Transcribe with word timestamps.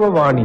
യുവവാണി 0.00 0.44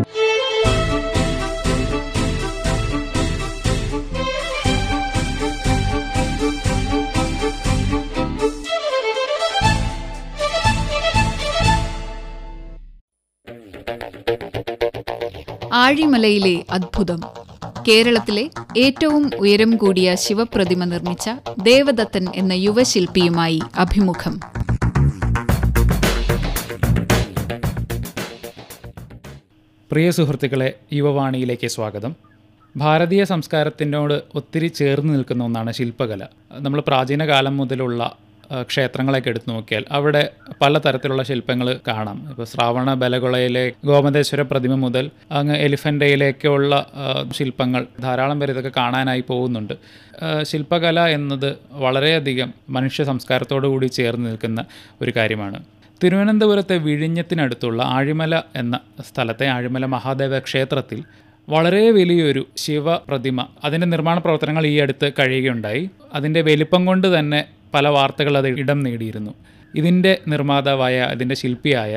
ആഴിമലയിലെ 15.73 16.55
അദ്ഭുതം 16.71 17.21
കേരളത്തിലെ 17.87 18.43
ഏറ്റവും 18.77 19.23
ഉയരം 19.39 19.71
കൂടിയ 19.77 20.15
ശിവപ്രതിമ 20.15 20.83
നിർമ്മിച്ച 20.85 21.27
ദേവദത്തൻ 21.63 22.25
എന്ന 22.35 22.53
യുവശില്പിയുമായി 22.65 23.59
അഭിമുഖം. 23.77 24.35
പ്രിയ 29.95 30.11
സുഹൃത്തുക്കളെ 30.15 30.67
യുവവാണിയിലേക്ക് 30.95 31.67
സ്വാഗതം. 31.73 32.13
ഭാരതീയ 32.75 33.23
സംസ്കാരത്തിനോട് 33.29 34.13
ഒത്തിരി 34.39 34.67
ചേർന്ന് 34.79 35.11
നിൽക്കുന്ന 35.15 35.41
ഒന്നാണ് 35.47 35.71
ശില്പകല. 35.77 36.21
നമ്മൾ 36.65 36.79
പ്രാചീന 36.87 37.25
കാലം 37.29 37.53
മുതലുള്ള 37.59 38.01
ക്ഷേത്രങ്ങളൊക്കെ 38.71 39.29
എടുത്തു 39.33 39.49
നോക്കിയാൽ 39.51 39.83
അവിടെ 39.97 40.23
പലതരത്തിലുള്ള 40.61 41.23
ശില്പങ്ങൾ 41.29 41.67
കാണാം. 41.87 42.17
ഇപ്പോൾ 42.31 42.47
ശ്രാവണ 42.53 42.93
ബലകുളയിലെ 43.03 43.63
ഗോമതേശ്വര 43.89 44.43
പ്രതിമ 44.51 44.75
മുതൽ 44.85 45.07
അങ്ങ് 45.39 45.55
എലിഫന്റയിലേക്കുള്ള 45.67 46.73
ശില്പങ്ങൾ 47.37 47.85
ധാരാളം 48.05 48.39
പേര് 48.39 48.55
ഇതൊക്കെ 48.55 48.73
കാണാനായി 48.81 49.25
പോകുന്നുണ്ട്. 49.31 49.73
ശില്പകല 50.51 51.07
എന്നത് 51.19 51.49
വളരെയധികം 51.85 52.51
മനുഷ്യ 52.79 53.05
സംസ്കാരത്തോടു 53.11 53.69
കൂടി 53.75 53.89
ചേർന്ന് 53.99 54.27
നിൽക്കുന്ന 54.31 54.65
ഒരു 55.01 55.13
കാര്യമാണ്. 55.19 55.61
തിരുവനന്തപുരത്തെ 56.03 56.77
വിഴിഞ്ഞത്തിനടുത്തുള്ള 56.77 57.83
ആഴിമല 57.83 58.41
എന്ന 58.55 58.79
സ്ഥലത്തെ 59.09 59.47
ആഴിമല 59.47 59.85
മഹാദേവ 59.85 60.39
ക്ഷേത്രത്തിൽ 60.39 61.03
വളരെ 61.49 61.91
വലിയൊരു 61.91 62.45
ശിവ 62.57 62.95
പ്രതിമ 62.97 63.45
അതിന്റെ 63.63 63.87
നിർമ്മാണ 63.87 64.17
പ്രവർത്തനങ്ങൾ 64.17 64.65
ഈ 64.67 64.79
അടുത്ത് 64.79 65.11
കഴിയുകയുണ്ടായി. 65.19 65.89
അതിന്റെ 66.13 66.41
വലിപ്പം 66.41 66.85
കൊണ്ട് 66.85 67.19
തന്നെ 67.19 67.45
പല 67.73 67.87
വാർത്തകൾ 67.87 68.37
അത് 68.37 68.47
ഇടം 68.47 68.79
നേടിയിരുന്നു. 68.79 69.33
ഇതിന്റെ 69.75 70.19
നിർമ്മാതാവായ 70.27 70.99
അതിന്റെ 71.13 71.35
ശില്പിയായ 71.35 71.93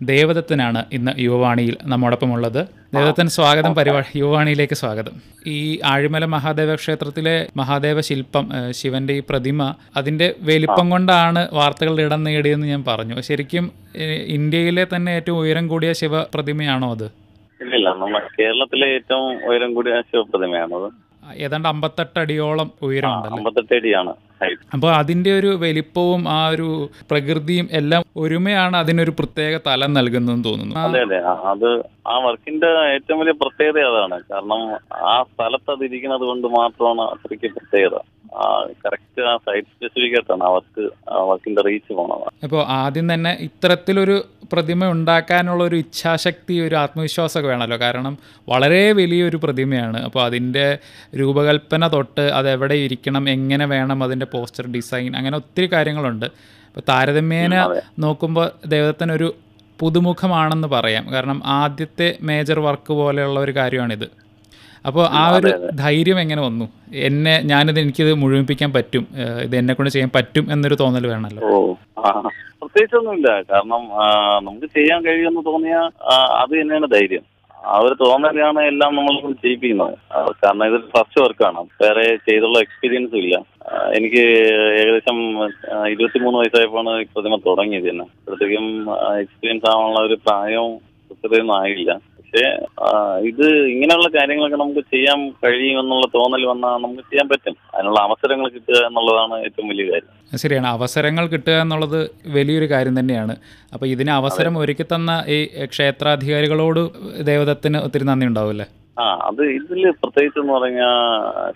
ദേവദത്തനാണ് 0.00 0.80
ഇന്ന് 0.92 1.12
യുവവാണിയിൽ 1.18 1.76
നമ്മോടൊപ്പമുള്ളത്. 1.92 2.58
ദേവദത്തൻ 2.94 3.28
സ്വാഗതം 3.36 3.72
പരിപാടി 3.74 4.18
യുവവാണിയിലേക്ക് 4.18 4.76
സ്വാഗതം. 4.80 5.14
ഈ 5.46 5.80
ആഴിമല 5.92 6.24
മഹാദേവ 6.34 6.74
ക്ഷേത്രത്തിലെ 6.74 7.36
മഹാദേവ 7.60 8.00
ശില്പം 8.08 8.46
ശിവന്റെ 8.80 9.14
ഈ 9.20 9.22
പ്രതിമ 9.30 9.74
അതിന്റെ 10.00 10.28
വലിപ്പം 10.50 10.90
കൊണ്ടാണ് 10.90 11.42
വാർത്തകളുടെ 11.58 12.02
ഇടം 12.08 12.22
നേടിയെന്ന് 12.24 12.66
ഞാൻ 12.66 12.84
പറഞ്ഞു. 12.88 13.16
ശരിക്കും 13.28 13.66
ഇന്ത്യയിലെ 14.36 14.86
തന്നെ 14.94 15.12
ഏറ്റവും 15.20 15.38
ഉയരം 15.38 15.66
കൂടിയ 15.68 15.92
ശിവ 15.92 16.22
പ്രതിമയാണോ 16.34 16.90
അത് 16.96 17.08
ഇല്ല 17.60 17.90
കേരളത്തിലെ 18.38 18.86
ഏറ്റവും 18.94 19.26
ഉയരം 19.48 19.74
കൂടിയ 19.74 19.94
ശിവപ്രതിമയാണത് 20.12 20.88
ഏതാണ്ട് 21.34 21.68
അമ്പത്തെട്ട് 21.68 22.18
അടിയോളം 22.18 22.70
ഉയരമുണ്ടല്ലോ 22.82 24.14
ഹൈറ്റ്. 24.42 24.60
അപ്പോൾ 24.72 24.94
അതിന്റെ 24.94 25.38
ഒരു 25.38 25.46
വലിപ്പവും 25.46 26.28
ആ 26.28 26.48
ഒരു 26.48 26.88
പ്രകൃതിയും 27.10 27.68
എല്ലാം 27.72 28.02
ഒരുമയാണ് 28.16 28.76
അതിനൊരു 28.76 29.10
പ്രത്യേക 29.10 29.60
തലം 29.66 29.92
നൽകുന്നതെന്ന് 29.92 30.44
തോന്നുന്നു. 30.44 30.76
അതെ 30.80 31.00
അതെ. 31.00 31.18
അത് 31.52 31.82
ആ 32.06 32.18
വർക്കിന്റെ 32.18 32.66
ഏറ്റവും 32.66 33.20
വലിയ 33.20 33.32
പ്രത്യേകത 33.32 33.80
അതാണ്. 33.80 34.22
കാരണം 34.32 34.60
ആ 35.06 35.22
സ്ഥലത്ത് 35.22 35.70
അത് 35.70 35.84
ഇരിക്കുന്നത് 35.84 36.20
കൊണ്ട് 36.20 36.48
മാത്രമാണ് 36.48 37.00
അത്രയ്ക്ക് 37.00 37.54
പ്രത്യേകത. 37.54 37.98
കറക്റ്റ് 38.86 39.22
ആ 39.22 39.36
സൈറ്റ് 39.36 39.68
സ്പെസിഫിക്കായിട്ടാണ് 39.68 40.44
ആ 40.44 40.48
വർക്ക് 40.48 40.82
വർക്കിന്റെ 41.10 41.62
റീച്ച് 41.62 41.92
പോണത്. 41.92 42.26
അപ്പോൾ 42.44 42.64
ആദ്യം 42.68 43.14
തന്നെ 43.14 43.36
ഇത്തരത്തിലൊരു 43.40 44.24
പ്രതിമ 44.52 44.90
ഉണ്ടാക്കാനുള്ള 44.90 45.64
ഒരു 45.64 45.76
ഇച്ഛാശക്തി 45.76 46.60
ഒരു 46.60 46.74
ആത്മവിശ്വാസമൊക്കെ 46.74 47.50
വേണമല്ലോ. 47.50 47.76
കാരണം 47.76 48.18
വളരെ 48.48 48.92
വലിയൊരു 48.92 49.36
പ്രതിമയാണ്. 49.36 50.02
അപ്പോൾ 50.02 50.24
അതിന്റെ 50.24 50.78
രൂപകൽപ്പന 51.16 51.88
തൊട്ട് 51.88 52.20
അത് 52.20 52.50
എവിടെ 52.50 52.74
ഇരിക്കണം 52.74 53.30
എങ്ങനെ 53.30 53.64
വേണം 53.64 54.04
അതിന്റെ 54.04 54.26
പോസ്റ്റർ 54.26 54.66
ഡിസൈൻ 54.66 55.16
അങ്ങനെ 55.16 55.36
ഒത്തിരി 55.36 55.72
കാര്യങ്ങളുണ്ട്. 55.72 56.26
അപ്പോൾ 56.26 56.80
താരതമ്യേന 56.88 57.80
നോക്കുമ്പോൾ 57.98 58.50
ദൈവത്തിനൊരു 58.66 59.34
പുതുമുഖമാണെന്ന് 59.80 60.68
പറയാം. 60.68 61.12
കാരണം 61.12 61.42
ആദ്യത്തെ 61.44 62.18
മേജർ 62.22 62.60
വർക്ക് 62.60 62.92
പോലെയുള്ള 62.92 63.40
ഒരു 63.40 63.52
കാര്യമാണിത്. 63.56 64.25
അപ്പോൾ 64.86 65.04
ആ 65.20 65.22
ഒരു 65.36 65.50
ധൈര്യം 65.74 66.18
എങ്ങനെ 66.20 66.42
വന്നു? 66.42 66.66
എന്നെ 67.08 67.34
ഞാനിത് 67.44 67.80
എനിക്കിത് 67.80 68.14
മുഴുമിപ്പിക്കാൻ 68.14 68.72
പറ്റും. 68.72 69.06
ഇത് 69.44 69.54
എന്നെ 69.56 69.74
കൊണ്ട് 69.74 69.90
ചെയ്യാൻ 69.92 70.10
പറ്റും 70.14 70.52
എന്നൊരു 70.52 70.76
തോന്നൽ 70.80 71.06
വേണമല്ലോ. 71.06 71.42
പ്രത്യേകിച്ചൊന്നുമില്ല. 72.60 73.30
കാരണം 73.52 73.82
നമുക്ക് 74.48 74.66
ചെയ്യാൻ 74.66 75.00
കഴിയുമെന്ന് 75.06 75.42
തോന്നിയ 75.46 75.76
അത് 76.42 76.52
തന്നെയാണ് 76.60 76.88
ധൈര്യം. 76.94 77.24
ആ 77.66 77.76
ഒരു 77.84 77.94
തോന്നലാണ് 78.00 78.60
എല്ലാം 78.70 78.96
നമ്മൾ 78.96 79.32
ചെയ്യിപ്പിക്കുന്നത്. 79.44 79.94
കാരണം 80.44 80.64
ഇത് 80.70 80.80
ഫസ്റ്റ് 80.80 81.20
വർക്കാണ്. 81.22 81.60
വേറെ 81.82 82.04
ചെയ്തുള്ള 82.28 82.58
എക്സ്പീരിയൻസും 82.58 83.18
ഇല്ല. 83.18 83.36
എനിക്ക് 83.98 84.22
ഏകദേശം 84.80 85.18
ഇരുപത്തിമൂന്ന് 85.92 86.38
വയസ്സായപ്പോഴാണ് 86.38 86.92
പ്രതിമ 87.14 87.36
തുടങ്ങിയത് 87.46 87.88
തന്നെ 87.90 88.04
അപ്പോഴത്തേക്കും 88.04 88.66
എക്സ്പീരിയൻസ് 89.22 89.70
ആവാനുള്ള 89.72 90.02
ഒരു 90.08 90.18
പ്രായവും 90.26 90.74
ഒന്നും 91.24 91.56
ആയില്ല. 91.60 91.92
പക്ഷേ 92.26 92.48
ഇത് 93.30 93.44
ഇങ്ങനെയുള്ള 93.72 94.08
കാര്യങ്ങളൊക്കെ 94.08 94.56
നമുക്ക് 94.56 94.80
ചെയ്യാൻ 94.80 95.18
കഴിയുമെന്നുള്ള 95.44 96.06
തോന്നൽ 96.14 96.46
വന്നാൽ 96.46 96.72
നമുക്ക് 96.76 97.02
ചെയ്യാൻ 97.02 97.28
പറ്റും. 97.28 97.54
അതിനുള്ള 97.74 98.00
അവസരങ്ങൾ 98.00 98.48
കിട്ടുക 98.48 98.78
എന്നുള്ളതാണ് 98.86 99.34
ഏറ്റവും 99.44 99.68
വലിയ 99.68 99.84
കാര്യം. 99.90 100.38
ശരിയാണ്. 100.38 100.66
അവസരങ്ങൾ 100.66 101.26
കിട്ടുക 101.26 101.52
എന്നുള്ളത് 101.52 102.10
വലിയൊരു 102.26 102.70
കാര്യം 102.70 103.00
തന്നെയാണ്. 103.00 103.36
അപ്പോൾ 103.74 103.86
ഇതിന് 103.86 104.10
അവസരം 104.10 104.58
ഒരുക്കി 104.58 104.82
തന്ന 104.82 105.24
ഈ 105.28 105.38
ക്ഷേത്രാധികാരികളോട് 105.64 106.82
ദേവദത്തിന് 107.26 107.78
ഒത്തിരി 107.78 108.04
നന്ദി 108.04 108.26
ഉണ്ടാവില്ലേ? 108.26 108.66
ആ 109.00 109.06
അത് 109.28 109.42
ഇതിൽ 109.42 109.90
പ്രത്യേകിച്ച് 109.90 110.40
എന്ന് 110.40 110.52
പറഞ്ഞാൽ 110.52 110.94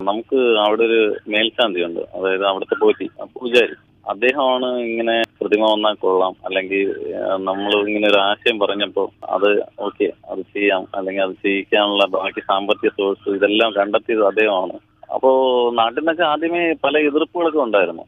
നമുക്ക് 0.02 0.40
അവിടെ 0.66 0.82
ഒരു 0.82 1.00
മേൽശാന്തി 1.28 1.84
ഉണ്ട് 1.84 2.00
അതായത് 2.00 2.46
അവിടുത്തെ 2.46 2.74
പോറ്റി 2.84 3.08
പൂജാരി. 3.38 3.76
അദ്ദേഹമാണ് 4.08 4.68
ഇങ്ങനെ 4.90 5.16
പ്രതിമ 5.40 5.72
വന്നാൽ 5.72 5.94
കൊള്ളാം. 5.94 6.34
അല്ലെങ്കിൽ 6.44 6.82
നമ്മൾ 7.36 7.88
ഇങ്ങനെ 7.88 8.08
ഒരു 8.08 8.18
ആശയം 8.18 8.58
പറഞ്ഞപ്പോൾ 8.58 9.08
അത് 9.24 9.62
ഓക്കെ 9.80 10.12
അത് 10.28 10.38
ചെയ്യാം. 10.38 10.86
അല്ലെങ്കിൽ 10.94 11.22
അത് 11.22 11.32
ചെയ്യിക്കാനുള്ള 11.32 12.06
ബാക്കി 12.06 12.40
സാമ്പത്തിക 12.40 12.88
സോഴ്സ് 12.88 13.30
ഇതെല്ലാം 13.30 13.72
കണ്ടെത്തിയത് 13.72 14.26
അദ്ദേഹമാണ്. 14.26 14.78
അപ്പോ 15.14 15.30
നാട്ടിൽ 15.74 16.00
നിന്നൊക്കെ 16.00 16.22
ആദ്യമേ 16.22 16.74
പല 16.84 16.98
എതിർപ്പുകളൊക്കെ 16.98 17.58
ഉണ്ടായിരുന്നു. 17.58 18.02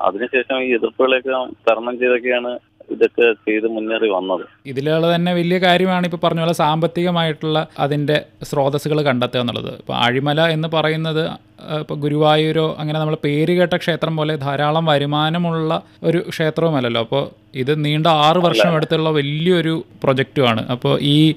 അതിനുശേഷം 0.00 0.62
ഈ 0.62 0.74
എതിർപ്പുകളെയൊക്കെ 0.74 1.30
തരണം 1.70 1.98
ചെയ്തൊക്കെയാണ് 1.98 2.58
ഇതൊക്കെ 2.90 3.32
ചെയ്ത് 3.32 3.66
മുന്നേറി 3.66 4.08
വന്നത്. 4.08 4.44
ഇതിലുള്ള 4.66 5.14
തന്നെ 5.14 5.34
വലിയ 5.34 5.58
കാര്യമാണ് 5.58 6.04
ഇപ്പോൾ 6.06 6.20
പറഞ്ഞ 6.24 6.40
പോലെ 6.40 6.52
സാമ്പത്തികമായിട്ടുള്ള 6.52 7.66
അതിന്റെ 7.78 8.22
സ്രോതസ്സുകൾ 8.42 9.02
കണ്ടെത്തുക 9.02 9.40
എന്നുള്ളത്. 9.40 9.70
ഇപ്പോൾ 9.78 9.96
അഴിമല 9.96 10.40
എന്ന് 10.40 10.68
പറയുന്നത് 10.68 11.30
ഇപ്പോൾ 11.80 11.94
ഗുരുവായൂരോ 11.94 12.76
അങ്ങനെ 12.78 13.00
നമ്മൾ 13.00 13.16
പേര് 13.24 13.52
കേട്ട 13.58 13.76
ക്ഷേത്രം 13.76 14.16
പോലെ 14.16 14.36
ധാരാളം 14.36 14.84
വരുമാനമുള്ള 14.84 15.82
ഒരു 16.02 16.18
ക്ഷേത്രവുമല്ലല്ലോ. 16.28 17.00
അപ്പോൾ 17.00 17.28
ഇത് 17.54 17.84
നീണ്ട 17.84 18.06
ആറ് 18.06 18.36
വർഷം 18.36 18.76
എടുത്തുള്ള 18.76 19.10
വലിയൊരു 19.10 19.84
പ്രൊജക്റ്റുമാണ്. 20.02 20.68
അപ്പോൾ 20.68 20.98
ഈ 21.00 21.34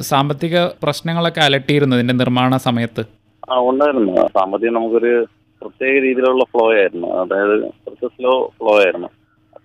സാമ്പത്തിക 0.00 0.66
പ്രശ്നങ്ങളൊക്കെ 0.66 1.40
അലട്ടിയിരുന്നു 1.40 1.96
ഇതിന്റെ 1.96 2.14
നിർമ്മാണ 2.14 2.56
സമയത്ത്. 2.56 3.04
ആ 3.52 3.58
ഉണ്ടായിരുന്നു. 3.58 4.12
സാമ്പത്തികം 4.26 4.74
നമുക്കൊരു 4.74 5.26
പ്രത്യേക 5.62 6.02
രീതിയിലുള്ള 6.02 6.44
ഫ്ലോ 6.44 6.74
ആയിരുന്നു. 6.74 7.08
അതായത് 7.08 7.62
കുറച്ച് 7.62 8.06
സ്ലോ 8.06 8.52
ഫ്ലോ 8.58 8.84
ആയിരുന്നു. 8.84 9.08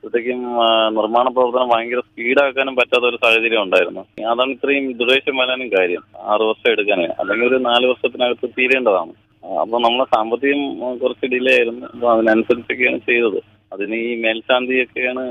അപ്പോഴത്തേക്കും 0.08 0.42
നിർമ്മാണ 0.98 1.28
പ്രവർത്തനം 1.30 1.70
ഭയങ്കര 1.72 2.00
സ്പീഡാക്കാനും 2.00 2.76
പറ്റാത്ത 2.76 3.06
ഒരു 3.06 3.18
സാഹചര്യം 3.24 3.62
ഉണ്ടായിരുന്നു. 3.64 4.02
അതാണ് 4.32 4.52
ഇത്രയും 4.52 4.86
ദുരേശം 5.00 5.38
വരാനും 5.38 5.70
കാര്യം 5.74 6.04
ആറ് 6.34 6.44
വർഷം 6.50 6.70
എടുക്കാനേ. 6.72 7.08
അല്ലെങ്കിൽ 7.22 7.48
ഒരു 7.48 7.58
നാല് 7.68 7.86
വർഷത്തിനകത്ത് 7.86 8.48
തീരേണ്ടതാണ്. 8.58 9.14
അപ്പൊ 9.62 9.78
നമ്മളെ 9.80 10.06
സാമ്പത്തികം 10.16 10.62
കുറച്ച് 11.02 11.28
ഡിലേ 11.34 11.54
ആയിരുന്നു. 11.58 11.86
അപ്പൊ 11.94 12.08
അതിനനുസരിച്ചൊക്കെയാണ് 12.14 13.00
ചെയ്തത്. 13.10 13.40
അതിന് 13.74 13.96
ഈ 13.96 14.22
മേൽശാന്തിയൊക്കെയാണ് 14.22 15.24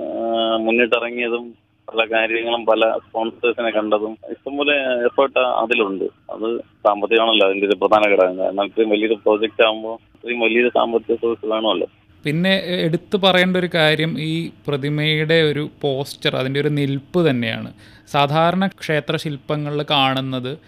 മുന്നിട്ടിറങ്ങിയതും 0.67 1.47
പല 1.89 2.05
കാര്യങ്ങളും 2.13 2.67
പല 2.67 2.83
സ്പോൺസേഴ്സിനെ 3.07 3.71
കണ്ടതും 3.71 4.13
ഇഷ്ടംപോലെ 4.31 4.75
എഫേർട്ട് 5.09 5.43
അതിലുണ്ട്. 5.63 6.07
അത് 6.35 6.49
സാമ്പത്തികമാണല്ലോ 6.87 7.47
അതിന്റെ 7.49 7.67
ഒരു 7.67 7.77
പ്രധാന 7.83 8.05
ഘടകം. 8.13 8.37
കാരണം 8.39 8.65
ഇത്രയും 8.65 8.93
വലിയൊരു 8.95 9.15
പ്രോജക്റ്റ് 9.15 9.65
ആകുമ്പോൾ 9.67 9.95
ഇത്രയും 10.17 10.41
വലിയൊരു 10.41 10.69
സാമ്പത്തിക 10.69 11.17
സോഴ്സ് 11.23 11.47
വേണമല്ലോ. 11.53 11.89
പിന്നെ 12.25 12.53
എടുത്തു 12.67 13.17
പറയേണ്ട 13.17 13.57
ഒരു 13.57 13.69
കാര്യം 13.75 14.21
ഈ 14.21 14.51
പ്രതിമയുടെ 14.67 15.43
ഒരു 15.43 15.71
പോസ്റ്റർ 15.83 16.37
അതിന്റെ 16.37 16.61
ഒരു 16.61 16.69
നിൽപ്പ് 16.69 17.31
തന്നെയാണ്. 17.31 17.73
സാധാരണ 18.13 18.67
ക്ഷേത്ര 18.67 19.17
ശില്പങ്ങളിൽ 19.17 19.83
കാണുന്നത് 19.91 20.59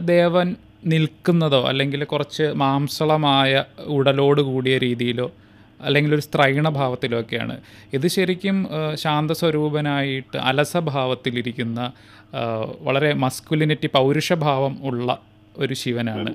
ദേവൻ 0.00 0.56
നിൽക്കുന്നതോ 0.86 1.60
അല്ലെങ്കിൽ 1.68 2.04
കുറച്ച് 2.04 2.42
മാംസളമായ 2.42 3.64
ഉടലോട് 3.86 4.40
കൂടിയ 4.40 4.78
രീതിയിലോ 4.78 5.32
അല്ലെങ്കിൽ 5.80 6.14
ഒരു 6.14 6.20
സ്ത്രൈണഭാവത്തിലോ 6.20 7.20
ഒക്കെയാണ്. 7.20 7.56
ഇത് 7.92 8.06
ശരിക്കും 8.08 8.56
ശാന്തസ്വരൂപനായിട്ട് 8.94 10.38
അലസഭാവത്തിലിരിക്കുന്ന 10.38 11.92
വളരെ 12.80 13.12
മസ്കുലിനിറ്റി 13.14 13.86
പൗരുഷഭാവം 13.86 14.78
ഉള്ള 14.84 15.18
ഒരു 15.58 15.74
ശിവനാണ്. 15.74 16.30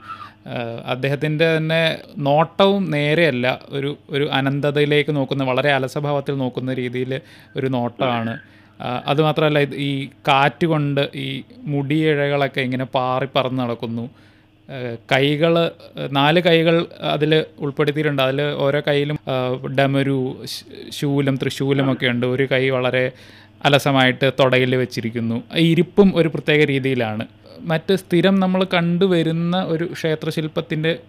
അദ്ദേഹത്തിന്റെ 0.85 1.57
തന്നെ 1.57 1.97
നോട്ടവും 2.17 2.91
നേരെയല്ല 2.91 3.59
ഒരു 3.69 3.97
ഒരു 4.09 4.25
അനന്തതയിലേക്ക് 4.31 5.15
നോക്കുന്ന 5.15 5.43
വളരെ 5.43 5.69
അലസഭാവത്തിൽ 5.69 6.35
നോക്കുന്ന 6.37 6.73
രീതിയിൽ 6.73 7.21
ഒരു 7.55 7.67
നോട്ടമാണ്. 7.67 8.39
അതുമാത്രമല്ല 9.05 9.59
ഈ 9.59 9.91
കാറ്റ് 10.27 10.65
കൊണ്ട് 10.65 11.01
ഈ 11.15 11.43
മുടിയിഴകളൊക്കെ 11.73 12.61
ഇങ്ങനെ 12.61 12.85
പാറി 12.95 13.27
പറന്ന് 13.35 13.63
നടക്കുന്നു. 13.63 14.09
കൈകൾ 15.11 15.53
നാല് 16.11 16.39
കൈകൾ 16.39 16.75
അതിൽ 17.13 17.45
ഉൾപ്പെടുത്തിയിട്ടുണ്ട്. 17.59 18.21
അതിൽ 18.21 18.41
ഓരോ 18.65 18.79
കൈയിലും 18.87 19.17
ഡമരു 19.79 20.17
ശൂലം 20.89 21.37
തൃശൂലം 21.37 21.87
ഒക്കെ 21.93 22.07
ഉണ്ട്. 22.07 22.25
ഒരു 22.25 22.47
കൈ 22.51 22.69
വളരെ 22.69 23.11
അലസമായിട്ട് 23.65 24.27
തുടയിൽ 24.39 24.75
വെച്ചിരിക്കുന്നു. 24.75 25.43
ഇരിപ്പും 25.69 26.07
ഒരു 26.15 26.27
പ്രത്യേക 26.27 26.63
രീതിയിലാണ്. 26.63 27.25
മറ്റ് 27.61 27.93
സ്ഥിരം 27.93 28.39
നമ്മൾ 28.39 28.63
കണ്ടുവരുന്ന 28.73 29.63
ഒരു 29.63 29.83
ക്ഷേത്രശില്പത്തിന്റെ 29.93 30.99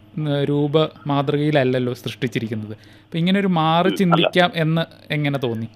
രൂപ 0.48 0.78
മാതൃകയിലല്ലല്ലോ 1.06 1.92
സൃഷ്ടിച്ചിരിക്കുന്നത്. 1.92 2.72
അപ്പം 3.04 3.18
ഇങ്ങനെ 3.18 3.40
ഒരു 3.40 3.46
മാറി 3.46 3.88
ചിന്തിക്കാം 3.88 4.52
എന്ന് 4.54 4.82
എങ്ങനെ 5.10 5.38
തോന്നി? 5.38 5.66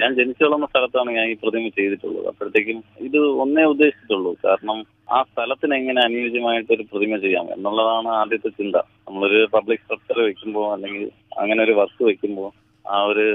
ഞാൻ 0.00 0.14
ജനിച്ചു 0.14 0.44
വളർന്ന 0.44 0.66
സ്ഥലത്താണ് 0.66 1.10
ഞാൻ 1.10 1.26
ഈ 1.30 1.32
പ്രതിമ 1.32 1.68
ചെയ്തിട്ടുള്ളത്. 1.68 2.26
അപ്പോഴത്തേക്കും 2.26 2.84
ഇത് 3.00 3.18
ഒന്നേ 3.18 3.62
ഉദ്ദേശിച്ചിട്ടുള്ളൂ. 3.62 4.36
കാരണം 4.44 4.86
ആ 5.12 5.22
സ്ഥലത്തിന് 5.22 5.74
എങ്ങനെ 5.74 6.00
അനുയോജ്യമായിട്ട് 6.00 6.72
ഒരു 6.72 6.82
പ്രതിമ 6.82 7.16
ചെയ്യാം 7.16 7.52
എന്നുള്ളതാണ് 7.52 8.08
ആദ്യത്തെ 8.08 8.48
ചിന്ത. 8.48 8.76
നമ്മളൊരു 8.76 9.48
പബ്ലിക് 9.54 9.78
സ്ട്രക്ചർ 9.78 10.20
വെക്കുമ്പോൾ 10.20 10.72
അല്ലെങ്കിൽ 10.74 11.10
അങ്ങനെ 11.38 11.64
ഒരു 11.64 11.72
വർക്ക് 11.72 12.04
വെക്കുമ്പോൾ 12.04 12.50
ആ 12.90 13.02
ഒരു 13.02 13.26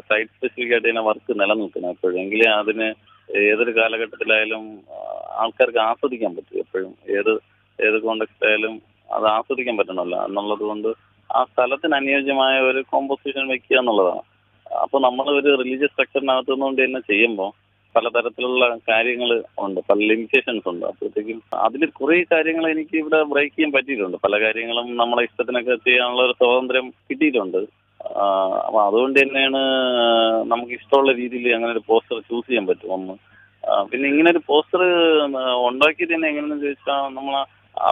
സൈറ്റ് 0.00 0.30
സ്പെസിഫിക് 0.30 0.72
ആയിട്ട് 0.72 0.88
തന്നെ 0.88 1.02
വർക്ക് 1.02 1.40
നിലനിൽക്കണം. 1.40 1.90
എപ്പോഴും 1.90 2.20
എങ്കിലേ 2.20 2.50
അതിന് 2.50 2.88
ഏതൊരു 3.34 3.76
കാലഘട്ടത്തിലായാലും 3.76 4.80
ആൾക്കാർക്ക് 5.30 5.78
ആസ്വദിക്കാൻ 5.78 6.36
പറ്റും 6.36 6.58
എപ്പോഴും. 6.58 6.94
ഏത് 7.18 7.40
ഏത് 7.86 8.02
കോണ്ടെക്സ്റ്റ് 8.02 8.46
ആയാലും 8.46 8.82
അത് 9.12 9.24
ആസ്വദിക്കാൻ 9.24 9.76
പറ്റണമല്ലോ. 9.76 10.24
എന്നുള്ളത് 10.24 10.58
കൊണ്ട് 10.58 10.88
ആ 11.34 11.44
സ്ഥലത്തിന് 11.44 11.94
അനുയോജ്യമായ 11.94 12.60
ഒരു 12.60 12.84
കോമ്പോസിഷൻ 12.90 13.48
വെക്കുക 13.48 13.78
എന്നുള്ളതാണ്. 13.78 14.20
അപ്പൊ 14.74 14.98
നമ്മൾ 15.00 15.30
ഒരു 15.40 15.62
റിലീജിയസ് 15.62 15.92
സ്ട്രക്ചറിനകത്ത് 15.92 16.52
നിന്നുകൊണ്ട് 16.52 16.84
തന്നെ 16.84 17.00
ചെയ്യുമ്പോൾ 17.00 17.66
പലതരത്തിലുള്ള 17.96 18.78
കാര്യങ്ങൾ 18.88 19.42
ഉണ്ട്. 19.58 19.80
പല 19.90 19.98
ലിമിറ്റേഷൻസ് 19.98 20.68
ഉണ്ട്. 20.68 20.86
അപ്പോഴത്തേക്കും 20.86 21.42
അതിൽ 21.54 21.86
കുറേ 21.86 22.24
കാര്യങ്ങൾ 22.32 22.70
എനിക്ക് 22.70 22.96
ഇവിടെ 22.96 23.22
ബ്രേക്ക് 23.22 23.56
ചെയ്യാൻ 23.56 23.72
പറ്റിയിട്ടുണ്ട്. 23.72 24.16
പല 24.16 24.40
കാര്യങ്ങളും 24.40 24.96
നമ്മളെ 24.96 25.22
ഇഷ്ടത്തിനൊക്കെ 25.22 25.74
ചെയ്യാനുള്ള 25.74 26.22
ഒരു 26.22 26.32
സ്വാതന്ത്ര്യം 26.32 26.90
കിട്ടിയിട്ടുണ്ട്. 27.10 27.85
അപ്പൊ 28.66 28.78
അതുകൊണ്ട് 28.88 29.16
തന്നെയാണ് 29.22 29.60
നമുക്ക് 30.52 30.72
ഇഷ്ടമുള്ള 30.78 31.12
രീതിയിൽ 31.20 31.46
അങ്ങനെ 31.56 31.72
ഒരു 31.76 31.82
പോസ്റ്റർ 31.90 32.18
ചൂസ് 32.28 32.46
ചെയ്യാൻ 32.48 32.66
പറ്റും. 32.70 32.92
ഒന്ന് 32.96 33.14
പിന്നെ 33.90 34.06
ഇങ്ങനെ 34.12 34.28
ഒരു 34.34 34.42
പോസ്റ്റർ 34.50 34.82
ഉണ്ടാക്കിയത് 35.68 36.12
തന്നെ 36.14 36.28
എങ്ങനെയെന്ന് 36.30 36.64
ചോദിച്ചാൽ 36.64 37.00
നമ്മൾ 37.16 37.34
ആ 37.76 37.88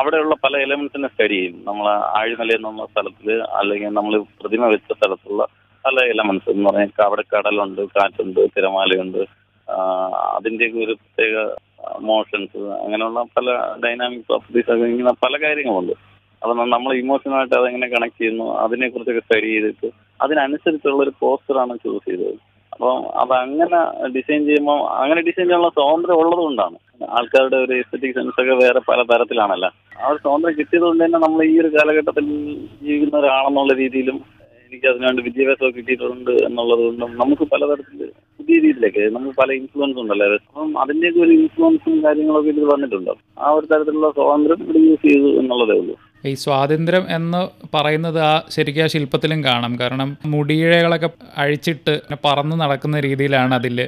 അവിടെയുള്ള 0.00 0.34
പല 0.44 0.54
എലമെന്റ്സിനെ 0.66 1.08
സ്റ്റഡി 1.12 1.36
ചെയ്യും. 1.38 1.56
നമ്മൾ 1.68 1.86
ആഴിമല 2.18 2.54
എന്നുള്ള 2.58 2.84
സ്ഥലത്തിൽ 2.92 3.30
അല്ലെങ്കിൽ 3.60 3.90
നമ്മൾ 3.98 4.14
പ്രതിമ 4.42 4.68
വെച്ച 4.74 4.88
സ്ഥലത്തുള്ള 4.98 5.42
പല 5.84 6.04
എലമെന്റ്സ് 6.12 6.50
എന്ന് 6.54 6.66
പറഞ്ഞാൽ 6.68 7.02
അവിടെ 7.08 7.24
കടലുണ്ട് 7.34 7.82
കാറ്റുണ്ട് 7.96 8.40
തിരമാലയുണ്ട് 8.56 9.22
അതിന്റെ 10.36 10.66
ഒരു 10.84 10.94
പ്രത്യേക 11.00 11.36
മോഷൻസ് 12.08 12.60
അങ്ങനെയുള്ള 12.82 13.20
പല 13.36 13.50
ഡൈനാമിക് 13.84 14.26
പ്രോപ്പർട്ടീസ് 14.28 14.70
ഒക്കെ 14.74 14.86
ഇങ്ങനെ 14.92 15.12
പല 15.24 15.34
കാര്യങ്ങളുണ്ട്. 15.44 15.94
അപ്പൊ 16.42 16.54
നമ്മൾ 16.74 16.92
ഇമോഷണലായിട്ട് 17.02 17.54
അതെങ്ങനെ 17.58 17.88
കണക്ട് 17.94 18.18
ചെയ്യുന്നു 18.20 18.46
അതിനെ 18.64 18.86
കുറിച്ചൊക്കെ 18.88 19.22
സ്റ്റഡി 19.26 19.50
ചെയ്തിട്ട് 19.54 19.88
അതിനനുസരിച്ചുള്ള 20.24 21.00
ഒരു 21.06 21.12
പോസ്റ്ററാണ് 21.20 21.74
ചൂസ് 21.84 22.04
ചെയ്തത്. 22.08 22.34
അപ്പം 22.72 23.34
അങ്ങനെ 23.44 23.78
ഡിസൈൻ 24.14 24.40
ചെയ്യുമ്പോൾ 24.48 24.78
അങ്ങനെ 25.00 25.20
ഡിസൈൻ 25.28 25.44
ചെയ്യാനുള്ള 25.46 25.70
സ്വാതന്ത്ര്യം 25.78 26.20
ഉള്ളത് 26.22 26.42
കൊണ്ടാണ്. 26.44 26.76
ആൾക്കാരുടെ 27.18 27.58
ഒരു 27.64 27.74
എസ്തറ്റിക് 27.82 28.14
സെൻസ് 28.18 28.40
ഒക്കെ 28.42 28.54
വേറെ 28.62 28.80
പല 28.90 29.00
തരത്തിലാണല്ലോ. 29.10 29.70
ആ 30.02 30.04
ഒരു 30.12 30.18
സ്വാതന്ത്ര്യം 30.24 30.56
കിട്ടിയത് 30.58 30.84
കൊണ്ട് 30.86 31.02
തന്നെ 31.04 31.18
നമ്മൾ 31.24 31.40
ഈ 31.52 31.54
ഒരു 31.62 31.70
കാലഘട്ടത്തിൽ 31.76 32.26
ജീവിക്കുന്ന 32.84 33.18
ഒരാളെന്നുള്ള 33.22 33.74
രീതിയിലും 33.82 34.18
എനിക്ക് 34.66 34.86
അതിനുവേണ്ടി 34.90 35.22
വിദ്യാഭ്യാസം 35.22 35.72
കിട്ടിയിട്ടുണ്ട് 35.78 36.30
എന്നുള്ളത് 36.48 36.82
കൊണ്ടും 36.84 37.10
നമുക്ക് 37.22 37.44
പലതരത്തിൽ 37.52 37.98
പുതിയ 38.38 38.56
രീതിയിലേക്ക് 38.64 39.02
നമുക്ക് 39.16 39.34
പല 39.40 39.52
ഇൻഫ്ലുവൻസ് 39.60 40.00
ഉണ്ടല്ലോ. 40.02 40.28
അപ്പം 40.52 40.72
അതിന്റെയൊക്കെ 40.84 41.20
ഒരു 41.26 41.34
ഇൻഫ്ലുവൻസും 41.40 41.96
കാര്യങ്ങളൊക്കെ 42.06 42.50
ഇതിൽ 42.54 42.64
വന്നിട്ടുണ്ട്. 42.74 43.12
ആ 43.38 43.50
ഒരു 43.58 43.66
തരത്തിലുള്ള 43.72 44.10
സ്വാതന്ത്ര്യം 44.18 44.62
ഇവിടെ 44.66 44.82
യൂസ് 44.88 45.04
ചെയ്തു 45.08 45.30
എന്നുള്ളതേ 45.42 45.76
ഉള്ളൂ. 45.82 45.96
ഈ 46.28 46.32
സ്വാതന്ത്ര്യം 46.42 47.04
എന്ന് 47.16 47.40
പറയുന്നത് 47.76 48.18
ആ 48.20 48.32
ശരിക്കും 48.54 48.82
ആ 48.82 48.86
ശില്പത്തിലും 48.86 49.44
കാണാം. 49.44 49.72
കാരണം 49.80 50.08
മുടിയിഴകളൊക്കെ 50.26 51.10
അഴിച്ചിട്ട് 51.42 51.94
പറന്ന് 52.24 52.56
നടക്കുന്ന 52.60 53.00
രീതിയിലാണ് 53.00 53.54
അതിൽ 53.54 53.78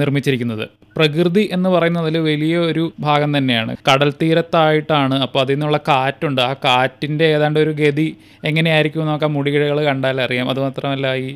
നിർമ്മിച്ചിരിക്കുന്നത്. 0.00 0.64
പ്രകൃതി 0.96 1.48
എന്ന് 1.52 1.68
പറയുന്നതിൽ 1.68 2.16
വലിയ 2.18 2.54
ഒരു 2.70 2.84
ഭാഗം 3.00 3.30
തന്നെയാണ്. 3.38 3.72
കടൽ 3.88 4.10
തീരത്തായിട്ടാണ് 4.22 5.16
അപ്പോൾ 5.24 5.40
അതിൽ 5.40 5.54
നിന്നുള്ള 5.54 5.80
കാറ്റുണ്ട്. 5.88 6.40
ആ 6.40 6.52
കാറ്റിന്റെ 6.64 7.26
ഏതാണ്ട് 7.34 7.60
ഒരു 7.60 7.70
ഗതി 7.82 8.08
എങ്ങനെയായിരിക്കും 8.44 9.02
എന്നൊക്കെ 9.02 9.26
മുടികിഴകൾ 9.26 9.78
കണ്ടാൽ 9.90 10.20
അറിയാം 10.20 10.50
അതുമാത്രമല്ല 10.50 11.14
ഈ 11.24 11.30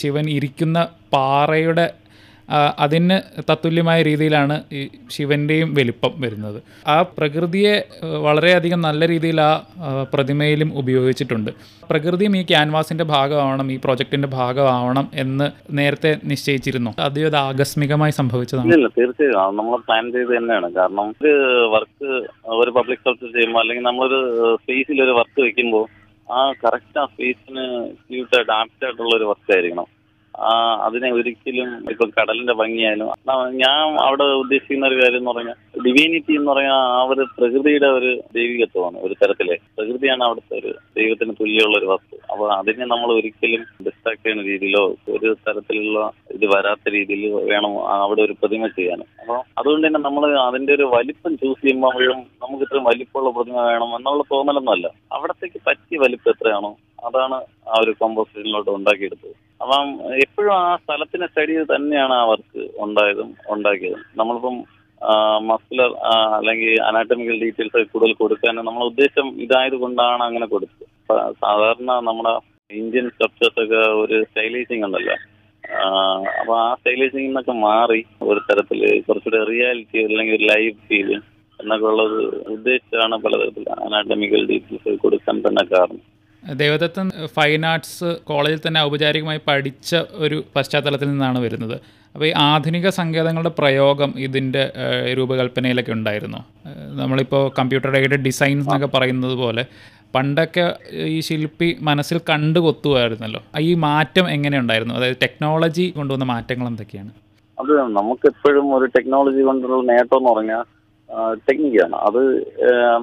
ശിവൻ 0.00 0.26
ഇരിക്കുന്ന 0.30 0.78
പാറയുടെ 1.12 1.86
അതിന് 2.78 3.42
തത്തുല്യമായ 3.50 4.02
രീതിയിലാണ് 4.02 4.62
ഈ 4.72 4.88
ശിവന്റെയും 5.10 5.74
വലിപ്പം 5.74 6.12
വരുന്നത്. 6.18 6.62
ആ 6.86 7.02
പ്രകൃതിയെ 7.02 7.84
വളരെയധികം 8.04 8.80
നല്ല 8.80 9.08
രീതിയിൽ 9.08 9.40
ആ 9.40 9.52
പ്രതിമയിലും 10.12 10.78
ഉപയോഗിച്ചിട്ടുണ്ട്. 10.78 11.50
പ്രകൃതിയും 11.90 12.36
ഈ 12.36 12.42
ക്യാൻവാസിന്റെ 12.42 13.04
ഭാഗമാവണം 13.04 13.72
ഈ 13.72 13.76
പ്രോജക്റ്റിന്റെ 13.76 14.28
ഭാഗമാവണം 14.28 15.08
എന്ന് 15.14 15.50
നേരത്തെ 15.70 16.16
നിശ്ചയിച്ചിരുന്നു. 16.24 16.94
അത് 16.98 17.26
ഇത് 17.26 17.36
ആകസ്മികമായി 17.36 18.12
സംഭവിച്ചതാണ്. 18.12 18.72
തീർച്ചയായും. 18.72 19.56
നമ്മൾ 19.56 19.76
പ്ലാൻ 19.76 20.12
ചെയ്ത് 20.12 20.36
തന്നെയാണ്. 20.36 20.72
കാരണം 20.72 21.10
ഒരു 21.10 21.32
വർക്ക് 21.72 22.26
ഒരു 22.46 22.70
പബ്ലിക് 22.70 22.98
സ്ട്രക്ചർ 22.98 23.26
ചെയ്യുമ്പോൾ 23.26 23.60
അല്ലെങ്കിൽ 23.60 23.84
നമ്മളൊരു 23.84 24.56
സ്പേസിൽ 24.62 25.02
ഒരു 25.02 25.10
വർക്ക് 25.10 25.40
വെക്കുമ്പോൾ 25.40 25.86
ആ 26.32 26.52
കറക്റ്റ് 26.52 26.98
ആ 26.98 27.04
സ്പേസിന് 27.04 27.64
ആപ്റ്റ് 28.52 28.84
ആയിട്ടുള്ള 28.84 29.16
ഒരു 29.16 29.24
വർക്ക് 29.24 29.52
ആയിരിക്കണം. 29.52 30.01
അതിനെ 30.86 31.12
ഒരിക്കലും 31.12 31.70
ഇപ്പൊ 31.92 32.04
കടലിന്റെ 32.18 32.54
ഭംഗിയായാലും. 32.60 33.08
ഞാൻ 33.62 33.80
അവിടെ 34.06 34.24
ഉദ്ദേശിക്കുന്ന 34.42 34.88
ഒരു 34.90 34.96
കാര്യം 35.02 35.20
എന്ന് 35.20 35.30
പറഞ്ഞാൽ 35.30 35.58
ഡിവൈനിറ്റി 35.86 36.32
എന്ന് 36.38 36.50
പറഞ്ഞാൽ 36.52 36.78
ആ 36.96 37.02
ഒരു 37.12 37.24
പ്രകൃതിയുടെ 37.38 37.88
ഒരു 37.98 38.10
ദൈവികത്വമാണ് 38.36 38.98
ഒരു 39.06 39.14
തരത്തിലെ. 39.22 39.56
പ്രകൃതിയാണ് 39.78 40.24
അവിടുത്തെ 40.24 40.54
ഒരു 40.60 40.72
ദൈവത്തിന് 40.98 41.34
തുല്യമുള്ള 41.40 41.78
ഒരു 41.78 41.88
വസ്തു. 41.92 42.16
അപ്പൊ 42.32 42.44
അതിനെ 42.58 42.86
നമ്മൾ 42.94 43.12
ഒരിക്കലും 43.18 43.62
ഡിസ്ട്രാക്ട് 43.86 44.22
ചെയ്യുന്ന 44.24 44.44
രീതിയിലോ 44.50 44.84
ഒരു 45.16 45.36
തരത്തിലുള്ള 45.48 46.12
ഇത് 46.36 46.46
വരാത്ത 46.54 46.94
രീതിയിൽ 46.96 47.24
വേണം 47.52 47.74
അവിടെ 48.04 48.22
ഒരു 48.22 48.36
പ്രതിമ 48.42 48.66
ചെയ്യാൻ 48.78 49.00
അപ്പോൾ 49.20 49.38
അതുകൊണ്ട് 49.58 49.86
തന്നെ 49.86 50.00
നമ്മൾ 50.00 50.24
അതിന്റെ 50.48 50.72
ഒരു 50.74 50.86
വലിപ്പം 50.96 51.36
ചൂസ് 51.36 51.60
ചെയ്യുമ്പോഴും 51.60 52.18
നമുക്ക് 52.42 52.64
ഇത്രയും 52.66 52.88
വലിപ്പമുള്ള 52.90 53.30
പ്രതിമ 53.30 53.58
വേണം 53.70 53.96
എന്നുള്ള 53.96 54.24
തോന്നലൊന്നുമല്ല. 54.32 54.86
അവിടത്തേക്ക് 55.12 55.60
പറ്റിയ 55.66 55.98
വലിപ്പം 55.98 56.30
എത്രയാണോ 56.30 56.76
അതാണ് 57.08 57.34
ആ 57.70 57.78
ഒരു 57.82 57.92
കോമ്പോസിഷനിലോട്ട് 58.00 58.70
ഉണ്ടാക്കിയെടുത്തത്. 58.70 59.34
അപ്പം 59.62 59.88
എപ്പോഴും 60.24 60.52
ആ 60.60 60.62
സ്ഥലത്തിനെ 60.82 61.26
സ്റ്റഡി 61.30 61.52
ചെയ്ത് 61.56 61.72
തന്നെയാണ് 61.74 62.14
ആ 62.20 62.22
വർക്ക് 62.30 62.62
ഉണ്ടായതും 62.84 63.28
ഉണ്ടാക്കിയതും. 63.54 64.04
നമ്മളിപ്പം 64.20 64.56
മസ്കുലർ 65.50 65.92
അല്ലെങ്കിൽ 66.38 66.72
അനാറ്റമിക്കൽ 66.88 67.38
ഡീറ്റെയിൽസ് 67.44 67.80
കൂടുതൽ 67.92 68.12
കൊടുക്കാൻ 68.20 68.56
നമ്മളെ 68.68 68.86
ഉദ്ദേശം 68.90 69.26
ഇതായത് 69.44 69.76
കൊണ്ടാണ് 69.84 70.22
അങ്ങനെ 70.28 70.46
കൊടുത്തത്. 70.54 70.86
സാധാരണ 71.44 71.92
നമ്മുടെ 72.08 72.32
ഇന്ത്യൻ 72.70 73.06
സ്ട്രക്ചേഴ്സ് 73.14 73.60
ഒക്കെ 73.64 73.82
ഒരു 74.02 74.18
സ്റ്റൈലൈസിങ് 74.28 74.84
ഉണ്ടല്ലോ. 74.88 75.16
അപ്പൊ 76.40 76.54
ആ 76.62 76.68
സ്റ്റൈലൈസിംഗ് 76.78 77.28
എന്നൊക്കെ 77.30 77.54
മാറി 77.66 78.00
ഒരു 78.30 78.40
തരത്തിൽ 78.48 78.80
കുറച്ചുകൂടെ 79.08 79.40
റിയാലിറ്റി 79.50 80.00
അല്ലെങ്കിൽ 80.08 80.36
ഒരു 80.38 80.46
ലൈവ് 80.52 80.72
ഫീൽ 80.88 81.10
എന്നൊക്കെ 81.60 81.86
ഉള്ളത് 81.92 82.18
ഉദ്ദേശിച്ചാണ് 82.54 83.16
പലതരത്തിൽ 83.24 83.66
അനാറ്റമിക്കൽ 83.86 84.42
ഡീറ്റെയിൽസ് 84.50 85.02
കൊടുക്കാൻ 85.04 85.38
തന്നെ 85.46 85.64
കാരണം. 85.74 86.02
ദേവദത്തൻ 86.60 87.08
ഫൈൻ 87.36 87.66
ആർട്സ് 87.66 88.08
കോളേജിൽ 88.28 88.60
തന്നെ 88.66 88.80
ഔപചാരികമായി 88.80 89.40
പഠിച്ച 89.48 89.90
ഒരു 90.24 90.44
പശ്ചാത്തലത്തിൽ 90.56 91.08
നിന്നാണ് 91.10 91.38
വരുന്നത്. 91.38 91.76
അപ്പോൾ 92.14 92.26
ഈ 92.26 92.32
ആധുനിക 92.36 92.88
സങ്കേതങ്ങളുടെ 92.88 93.52
പ്രയോഗം 93.58 94.10
ഇതിന്റെ 94.18 94.72
രൂപകൽപ്പനയിലൊക്കെ 95.18 95.92
ഉണ്ടായിരുന്നു. 95.92 96.40
നമ്മളിപ്പോൾ 97.00 97.44
കമ്പ്യൂട്ടർ 97.58 97.96
എയ്ഡഡ് 98.00 98.24
ഡിസൈൻസ് 98.28 98.66
എന്നൊക്കെ 98.68 98.88
പറയുന്നത് 98.96 99.36
പോലെ 99.42 99.64
പണ്ടൊക്കെ 100.14 100.64
ഈ 101.14 101.20
ശില്പി 101.20 101.68
മനസ്സിൽ 101.88 102.20
കണ്ടു 102.30 102.60
കൊത്തുമായിരുന്നല്ലോ. 102.60 103.40
ഈ 103.68 103.74
മാറ്റം 103.86 104.26
എങ്ങനെയുണ്ടായിരുന്നു 104.30 104.94
അതായത് 104.94 105.16
ടെക്നോളജി 105.22 105.86
കൊണ്ടുവന്ന 105.96 106.26
മാറ്റങ്ങൾ 106.34 106.66
എന്തൊക്കെയാണ്? 106.66 107.12
അത് 107.58 107.72
നമുക്ക് 107.98 108.26
എപ്പോഴും 108.32 108.66
ഒരു 108.76 108.86
ടെക്നോളജി 108.96 109.42
കൊണ്ടുള്ള 109.42 109.82
നേട്ടം 109.92 110.16
എന്ന് 110.18 110.30
പറഞ്ഞാൽ 110.32 110.62
ടെക്നിക്കാണ് 111.48 111.96
അത് 112.08 112.22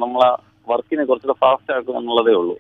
നമ്മളെ 0.04 0.30
വർക്കിനെ 0.72 1.04
കുറച്ചുകൂടെ 1.10 1.38
ഫാസ്റ്റ് 1.44 1.74
ആക്കും 1.76 1.98
എന്നുള്ളതേ 1.98 2.34
ഉള്ളൂ. 2.42 2.56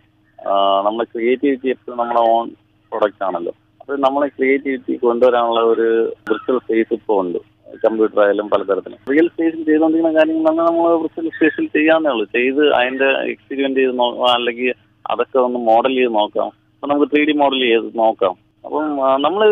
നമ്മളെ 0.85 1.05
ക്രിയേറ്റിവിറ്റി 1.13 1.69
എപ്പോഴും 1.69 1.97
നമ്മളെ 1.99 2.21
ഓൺ 2.29 2.47
പ്രൊഡക്റ്റ് 2.91 3.23
ആണല്ലോ. 3.23 3.53
അത് 3.81 3.99
നമ്മളെ 4.03 4.27
ക്രിയേറ്റിവിറ്റി 4.27 4.95
കൊണ്ടുവരാനുള്ള 4.95 5.61
ഒരു 5.73 5.87
വിർച്വൽ 6.29 6.57
സ്പേസ് 6.57 6.93
ഇപ്പോൾ 6.93 7.21
ഉണ്ട്. 7.25 7.37
കമ്പ്യൂട്ടർ 7.85 8.19
ആയാലും 8.23 8.49
പലതരത്തിലും. 8.49 8.99
റിയൽ 9.11 9.27
സ്പേസിൽ 9.27 9.63
ചെയ്തുകൊണ്ടിരിക്കുന്ന 9.63 10.19
കാര്യങ്ങൾ 10.19 10.51
നമ്മൾ 10.51 10.95
വിർച്വൽ 11.01 11.29
സ്പേസിൽ 11.29 11.65
ചെയ്യാന്നേ 11.67 12.11
ഉള്ളൂ. 12.11 12.25
ചെയ്ത് 12.25 12.73
അതിന്റെ 12.73 13.09
എക്സ്പീരിയൻസ് 13.31 13.77
ചെയ്ത് 13.79 13.99
നോക്കാം 13.99 14.29
അല്ലെങ്കിൽ 14.33 14.73
അതൊക്കെ 15.11 15.39
ഒന്ന് 15.39 15.59
മോഡൽ 15.59 15.93
ചെയ്ത് 15.95 16.15
നോക്കാം. 16.15 16.45
അപ്പൊ 16.45 16.87
നമുക്ക് 16.87 17.11
ത്രീ 17.11 17.25
ഡി 17.25 17.31
മോഡൽ 17.31 17.59
ചെയ്ത് 17.59 17.99
നോക്കാം. 17.99 18.35
അപ്പം 18.65 18.87
നമ്മൾ 19.21 19.43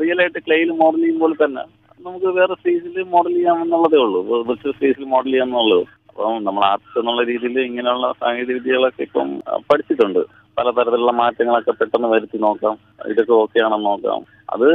റിയൽ 0.00 0.20
ആയിട്ട് 0.20 0.38
ക്ലെയിൽ 0.46 0.70
മോഡൽ 0.70 0.96
ചെയ്യുമ്പോൾ 0.96 1.34
തന്നെ 1.44 1.62
നമുക്ക് 2.06 2.26
വേറെ 2.26 2.54
സ്പേസിൽ 2.54 3.02
മോഡൽ 3.02 3.32
ചെയ്യാമെന്നുള്ളതേ 3.32 3.98
ഉള്ളൂ. 3.98 4.42
വിർച്വൽ 4.48 4.72
സ്പേസിൽ 4.72 5.04
മോഡൽ 5.04 5.30
ചെയ്യാമെന്നുള്ളൂ 5.30 5.80
അപ്പം 6.18 6.44
നമ്മൾ 6.44 6.64
ആർട്സ് 6.64 6.98
എന്നുള്ള 6.98 7.22
രീതിയിൽ 7.24 7.60
ഇങ്ങനെയുള്ള 7.60 8.12
സാങ്കേതിക 8.20 8.54
വിദ്യകളൊക്കെ 8.54 9.02
ഇപ്പം 9.02 9.28
പഠിച്ചിട്ടുണ്ട്. 9.70 10.18
പലതരത്തിലുള്ള 10.58 11.12
മാറ്റങ്ങളൊക്കെ 11.12 11.70
പെട്ടെന്ന് 11.70 12.08
വരുത്തി 12.08 12.38
നോക്കാം. 12.38 12.78
ഇതൊക്കെ 13.06 13.32
ഓക്കെ 13.32 13.58
ആണെന്ന് 13.64 13.86
നോക്കാം. 13.86 14.22
അത് 14.52 14.68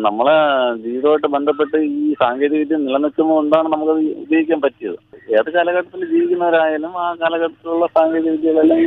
നമ്മളെ 0.00 0.34
ജീവിതമായിട്ട് 0.76 1.26
ബന്ധപ്പെട്ട് 1.26 1.76
ഈ 1.76 2.14
സാങ്കേതിക 2.14 2.58
വിദ്യ 2.58 2.76
നിലനിൽക്കുന്നതുകൊണ്ടാണ് 2.76 3.68
നമുക്കത് 3.72 4.00
ഉപയോഗിക്കാൻ 4.24 4.60
പറ്റിയത്. 4.60 4.98
ഏത് 5.38 5.50
കാലഘട്ടത്തിൽ 5.54 6.10
ജീവിക്കുന്നവരായാലും 6.10 6.98
ആ 7.04 7.14
കാലഘട്ടത്തിലുള്ള 7.14 7.86
സാങ്കേതിക 7.86 8.30
വിദ്യകളെല്ലാം 8.30 8.80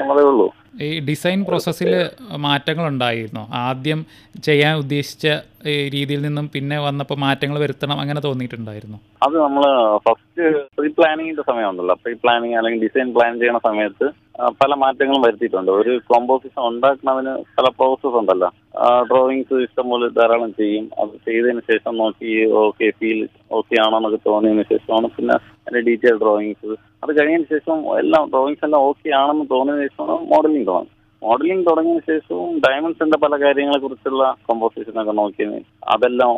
നമ്മളേ 0.00 0.22
ഉള്ളൂ. 0.22 0.48
ഈ 0.86 0.88
ഡിസൈൻ 1.08 1.40
പ്രോസസ്സിൽ 1.48 1.90
മാറ്റങ്ങൾ 2.46 2.86
ഉണ്ടായിരുന്നോ 2.92 3.44
ആദ്യം 3.66 4.00
ചെയ്യാൻ 4.46 4.74
ഉദ്ദേശിച്ച 4.82 5.26
രീതിയിൽ 5.94 6.20
നിന്നും 6.26 6.46
പിന്നെ 6.54 6.76
വന്നപ്പോൾ 6.86 7.18
മാറ്റങ്ങൾ 7.24 7.58
വരുത്തണം 7.64 8.00
അങ്ങനെ 8.02 8.20
തോന്നിയിട്ടുണ്ടായിരുന്നു. 8.26 8.98
അത് 9.26 9.36
നമ്മൾ 9.44 9.64
ഫസ്റ്റ് 10.06 10.44
പ്രീ 10.76 10.90
പ്ലാനിങ്ങിന്റെ 10.98 11.44
സമയമുണ്ടല്ലോ 11.50 11.96
പ്രീ 12.02 12.14
പ്ലാനിങ് 12.24 12.56
അല്ലെങ്കിൽ 12.60 12.82
ഡിസൈൻ 12.86 13.08
പ്ലാൻ 13.16 13.32
ചെയ്യുന്ന 13.40 13.60
സമയത്ത് 13.68 14.08
പല 14.62 14.72
മാറ്റങ്ങളും 14.82 15.22
വരുത്തിയിട്ടുണ്ട്. 15.26 15.70
ഒരു 15.80 15.92
കോമ്പോസിഷൻ 16.12 16.60
ഉണ്ടാക്കുന്നതിന് 16.70 17.32
പല 17.56 17.66
പ്രോസസ് 17.78 18.18
ഉണ്ടല്ലോ. 18.20 18.48
ഡ്രോയിങ്സ് 19.10 19.56
ഇഷ്ടംപോലെ 19.66 20.06
ധാരാളം 20.18 20.50
ചെയ്യും. 20.60 20.84
അത് 21.02 21.14
ചെയ്തതിന് 21.26 21.62
ശേഷം 21.70 21.92
നോക്കി 22.02 22.32
ഓക്കെ 22.64 22.88
ഫീൽ 22.98 23.20
ഓക്കെ 23.58 23.76
ആണോ 23.84 23.96
എന്നൊക്കെ 24.00 24.20
തോന്നിയതിന് 24.28 24.64
ശേഷമാണ് 24.72 25.08
പിന്നെ 25.16 25.34
അതിന്റെ 25.62 25.82
ഡീറ്റെയിൽ 25.88 26.18
ഡ്രോയിങ്സ് 26.24 26.70
അത് 27.04 27.10
കഴിഞ്ഞതിന് 27.18 27.48
ശേഷം 27.54 27.78
എല്ലാം 28.02 28.24
ഡ്രോയിങ്സ് 28.34 28.64
എല്ലാം 28.68 28.82
ഓക്കെ 28.90 29.10
ആണെന്ന് 29.22 29.46
തോന്നിയതിന് 29.54 29.86
ശേഷമാണ് 29.88 30.16
മോഡലിംഗ് 30.34 30.68
തുടങ്ങുന്നത്. 30.70 30.94
മോഡലിംഗ് 31.22 31.66
തുടങ്ങിയ 31.70 31.98
ശേഷവും 32.10 32.50
ഡയമണ്ട്സിന്റെ 32.58 33.18
പല 33.18 33.44
കാര്യങ്ങളെ 33.44 33.78
കുറിച്ചുള്ള 33.78 34.36
കമ്പോസിഷൻ 34.50 35.00
ഒക്കെ 35.02 35.12
നോക്കി 35.12 35.46
അതെല്ലാം 35.94 36.34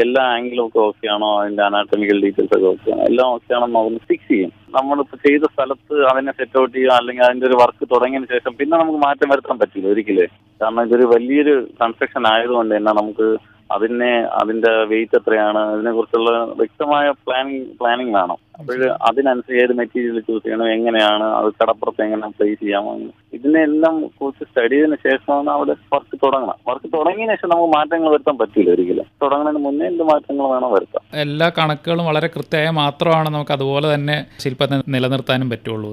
എല്ലാ 0.00 0.22
ആംഗിളും 0.36 0.66
ഒക്കെ 0.66 0.78
ഓക്കെ 0.78 1.06
ആണോ? 1.06 1.40
അതിന്റെ 1.40 1.62
അനാട്ടമിക്കൽ 1.62 2.20
ഡീറ്റെയിൽസ് 2.24 2.54
ഒക്കെ 2.56 2.66
ഓക്കെ 2.66 2.90
ആണോ? 2.92 3.02
എല്ലാം 3.02 3.28
ഓക്കെ 3.28 3.54
ആണോ 3.54 3.66
നോക്കി 3.66 4.00
ഫിക്സ് 4.08 4.28
ചെയ്യും. 4.28 4.52
നമ്മളിപ്പോൾ 4.78 5.18
ചെയ്ത 5.26 5.44
സ്ഥലത്ത് 5.44 5.96
അതിനെ 6.04 6.32
സെറ്റ് 6.32 6.58
ഔട്ട് 6.60 6.74
ചെയ്യുക 6.76 6.92
അല്ലെങ്കിൽ 6.92 7.24
അതിന്റെ 7.24 7.46
ഒരു 7.46 7.54
വർക്ക് 7.54 7.84
തുടങ്ങിയതിന് 7.94 8.32
ശേഷം 8.34 8.54
പിന്നെ 8.56 8.78
നമുക്ക് 8.78 8.98
മാറ്റം 9.06 9.28
വരുത്താൻ 9.28 9.58
പറ്റില്ല 9.58 9.88
ഒരിക്കലും. 9.88 10.30
കാരണം 10.60 10.82
ഇതൊരു 10.82 11.06
വലിയൊരു 11.14 11.54
കൺസ്ട്രക്ഷൻ 11.82 12.26
ആയതുകൊണ്ട് 12.34 12.76
തന്നെ 12.76 12.92
നമുക്ക് 12.92 13.28
അതിനെ 13.72 14.10
അതിന്റെ 14.40 14.70
വെയിറ്റ് 14.84 15.16
എത്രയാണ് 15.16 15.58
അതിനെക്കുറിച്ചുള്ള 15.58 16.30
വ്യക്തമായ 16.56 17.10
പ്ലാനിങ് 17.10 17.64
പ്ലാനിങ് 17.80 18.14
വേണം. 18.14 18.38
അപ്പോൾ 18.58 18.82
അതിനനുസരിച്ച് 19.08 19.62
ഏത് 19.64 19.72
മെറ്റീരിയൽ 19.78 20.20
ചൂസ് 20.20 20.42
ചെയ്യണം 20.42 20.68
എങ്ങനെയാണ് 20.70 21.24
അത് 21.24 21.48
കടപ്പുറത്ത് 21.62 22.02
എങ്ങനെ 22.02 22.28
പ്ലേസ് 22.28 22.60
ചെയ്യാം 22.60 23.10
ഇതിനെല്ലാം 23.32 24.08
കുറിച്ച് 24.18 24.44
സ്റ്റഡി 24.44 24.74
ചെയ്തതിന് 24.74 24.96
ശേഷമാണ് 25.06 25.50
അവിടെ 25.50 25.74
വർക്ക് 25.94 26.18
തുടങ്ങണം. 26.24 26.56
വർക്ക് 26.68 26.88
തുടങ്ങിയതിന് 26.96 27.36
ശേഷം 27.36 27.48
നമുക്ക് 27.48 27.76
മാറ്റങ്ങൾ 27.76 28.10
വരുത്താൻ 28.10 28.38
പറ്റില്ല 28.38 28.70
ഒരിക്കലും. 28.70 29.06
തുടങ്ങുന്നതിന് 29.22 29.64
മുന്നേ 29.64 29.86
എന്ത് 29.86 30.02
മാറ്റങ്ങൾ 30.02 30.48
വേണം 30.48 30.72
വരുത്താം. 30.72 31.02
എല്ലാ 31.24 31.48
കണക്കുകളും 31.58 32.06
വളരെ 32.06 32.26
കൃത്യമായ 32.26 32.70
മാത്രമാണ് 32.70 33.28
നമുക്ക് 33.28 33.52
അതുപോലെ 33.52 33.94
തന്നെ 33.94 34.26
ശില്പത്തെ 34.38 34.82
നിലനിർത്താനും 34.88 35.50
പറ്റുള്ളൂ 35.50 35.90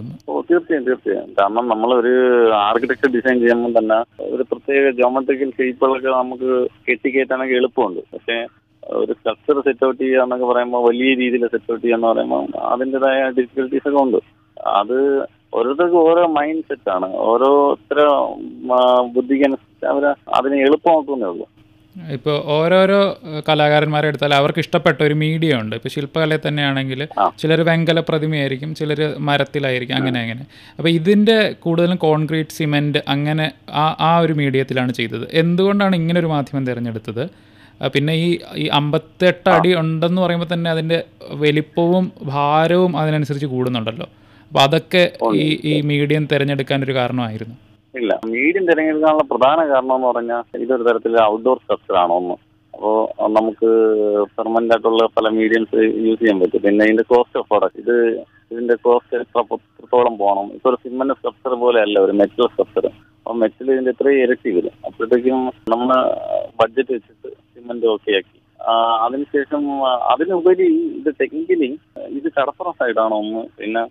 തീർച്ചയായും 0.52 0.88
തീർച്ചയായും. 0.88 1.30
കാരണം 1.40 1.66
നമ്മൾ 1.74 1.90
ഒരു 2.02 2.14
ആർക്കിടെക്ചർ 2.68 3.10
ഡിസൈൻ 3.16 3.38
ചെയ്യുമ്പോൾ 3.44 3.74
തന്നെ 3.80 4.00
ഒരു 4.36 4.46
പ്രത്യേക 4.52 4.92
ജോമെട്രിക്കൽ 5.02 5.52
ഷേപ്പുകളൊക്കെ 5.60 6.10
നമുക്ക് 6.22 6.52
കെട്ടിക്കയറ്റാനൊക്കെ 6.90 7.56
എളുപ്പമുണ്ട്. 7.60 8.02
പക്ഷേ 8.14 8.38
ഒരു 9.00 9.12
സ്ട്രക്ചർ 9.18 9.58
സെറ്റ് 9.66 9.86
ഔട്ട് 9.88 10.00
ചെയ്യുക 10.04 10.24
എന്നൊക്കെ 10.26 10.48
പറയുമ്പോൾ 10.52 10.82
വലിയ 10.88 11.10
രീതിയിൽ 11.22 11.44
സെറ്റ് 11.54 11.72
ഔട്ട് 11.74 11.84
ചെയ്യുക 11.84 11.98
എന്ന് 11.98 12.10
പറയുമ്പോൾ 12.12 12.44
അതിന്റെതായ 12.74 13.20
ഡിഫിക്കൽട്ടീസ് 13.38 13.88
ഒക്കെ 13.90 14.00
ഉണ്ട്. 14.06 14.20
അത് 14.80 14.98
ഓരോരുത്തർക്കും 15.58 16.02
ഓരോ 16.10 16.24
മൈൻഡ് 16.38 16.68
സെറ്റാണ് 16.70 17.08
ഓരോരുത്തര 17.30 18.02
ബുദ്ധിക്കനുസരിച്ച് 19.16 19.88
അവർ 19.94 20.06
അതിനെ 20.38 20.58
എളുപ്പമാക്കുന്നേ 20.68 21.28
ഉള്ളൂ. 21.32 21.46
ഇപ്പോൾ 21.96 22.36
ഓരോരോ 22.56 23.00
കലാകാരന്മാരെ 23.48 24.08
എടുത്താൽ 24.08 24.34
അവർക്ക് 24.34 24.60
ഇഷ്ടപ്പെട്ട 24.60 25.00
ഒരു 25.08 25.14
മീഡിയ 25.14 25.58
ഉണ്ട്. 25.62 25.74
ഇപ്പോൾ 25.76 25.92
ശില്പകലയിൽ 25.96 26.42
തന്നെയാണെങ്കിൽ 26.48 27.08
ചിലർ 27.42 27.62
വെങ്കല 27.70 28.00
പ്രതിമയായിരിക്കും 28.10 28.76
ചിലർ 28.76 29.00
മരത്തിലായിരിക്കും 29.28 29.96
അങ്ങനെ 29.96 30.20
അങ്ങനെ. 30.20 30.44
അപ്പോൾ 30.78 30.90
ഇതിന്റെ 30.90 31.56
കൂടുതലും 31.66 31.98
കോൺക്രീറ്റ് 31.98 32.56
സിമെന്റ് 32.60 33.02
അങ്ങനെ 33.08 33.52
ആ 33.84 33.86
ആ 34.10 34.12
ഒരു 34.18 34.34
മീഡിയത്തിലാണ് 34.34 34.92
ചെയ്തത്. 34.92 35.26
എന്തുകൊണ്ടാണ് 35.44 35.96
ഇങ്ങനെ 35.96 36.20
ഒരു 36.20 36.28
മാധ്യമം 36.36 36.66
തിരഞ്ഞെടുത്തത്? 36.70 37.24
പിന്നെ 37.94 38.14
ഈ 38.14 38.30
ഈ 38.56 38.66
അമ്പത്തെട്ട് 38.80 39.50
അടി 39.50 39.70
ഉണ്ടെന്ന് 39.82 40.22
പറയുമ്പോൾ 40.22 40.50
തന്നെ 40.54 40.70
അതിന്റെ 40.72 41.04
വലിപ്പവും 41.44 42.12
ഭാരവും 42.34 42.98
അതിനനുസരിച്ച് 42.98 43.48
കൂടുന്നുണ്ടല്ലോ. 43.48 44.08
അപ്പോൾ 44.52 44.62
അതൊക്കെ 44.68 45.04
ഈ 45.44 45.48
ഈ 45.72 45.82
മീഡിയം 45.92 46.26
തിരഞ്ഞെടുക്കാൻ 46.32 46.84
ഒരു 46.84 46.94
കാരണമായിരുന്നു. 47.00 47.56
ഇല്ല. 48.00 48.12
മീഡിയം 48.34 48.66
തിരഞ്ഞെടുക്കാനുള്ള 48.70 49.26
പ്രധാന 49.32 49.60
കാരണം 49.72 49.96
എന്ന് 49.98 50.08
പറഞ്ഞാൽ 50.12 50.42
ഇതൊരു 50.66 50.84
തരത്തിൽ 50.88 51.14
ഔട്ട്ഡോർ 51.32 51.58
സ്ട്രക്ചർ 51.64 51.96
ആണ് 52.04 52.14
ഒന്ന് 52.20 52.36
അപ്പോൾ 52.74 52.98
നമുക്ക് 53.38 53.70
പെർമനന്റ് 54.36 54.74
ആയിട്ടുള്ള 54.74 55.04
പല 55.16 55.30
മീഡിയംസ് 55.38 55.80
യൂസ് 56.06 56.20
ചെയ്യാൻ 56.22 56.38
പറ്റും. 56.42 56.62
പിന്നെ 56.66 56.84
ഇതിന്റെ 56.88 57.06
കോസ്റ്റ് 57.12 57.38
ഓഫ് 57.40 57.48
പ്രൊഡക്റ്റ് 57.52 57.82
ഇത് 57.84 57.96
ഇതിന്റെ 58.52 58.76
കോസ്റ്റ് 58.86 59.18
എത്ര 59.24 59.42
എത്രത്തോളം 59.58 60.14
പോകണം? 60.22 60.48
ഇപ്പൊ 60.56 60.68
ഒരു 60.72 60.78
സിമന്റ് 60.86 61.18
സ്ട്രക്ചർ 61.20 61.54
പോലെ 61.64 61.80
അല്ല 61.86 61.98
ഒരു 62.06 62.14
മെറ്റൽ 62.22 62.48
സ്ട്രക്ചർ 62.54 62.86
അപ്പോൾ 63.22 63.38
മെറ്റൽ 63.44 63.68
ഇതിന്റെ 63.74 63.92
ഇത്രയും 63.96 64.22
ഇരട്ടി 64.24 64.52
വരും. 64.58 64.76
അപ്പോഴത്തേക്കും 64.88 65.40
നമ്മൾ 65.74 65.90
ബഡ്ജറ്റ് 66.60 66.92
വെച്ചിട്ട് 66.98 67.30
സിമന്റ് 67.54 67.88
ഓക്കെ 67.94 68.12
ആക്കി. 68.20 68.38
അതിനുശേഷം 69.06 69.64
അതിനുപരി 70.14 70.68
ഇത് 71.00 71.10
ടെക്നിക്കലി 71.22 71.70
ഇത് 72.18 72.28
കടപ്പുറം 72.38 72.74
സൈഡാണ് 72.82 73.16
ഒന്ന് 73.22 73.42
പിന്നെ 73.60 73.84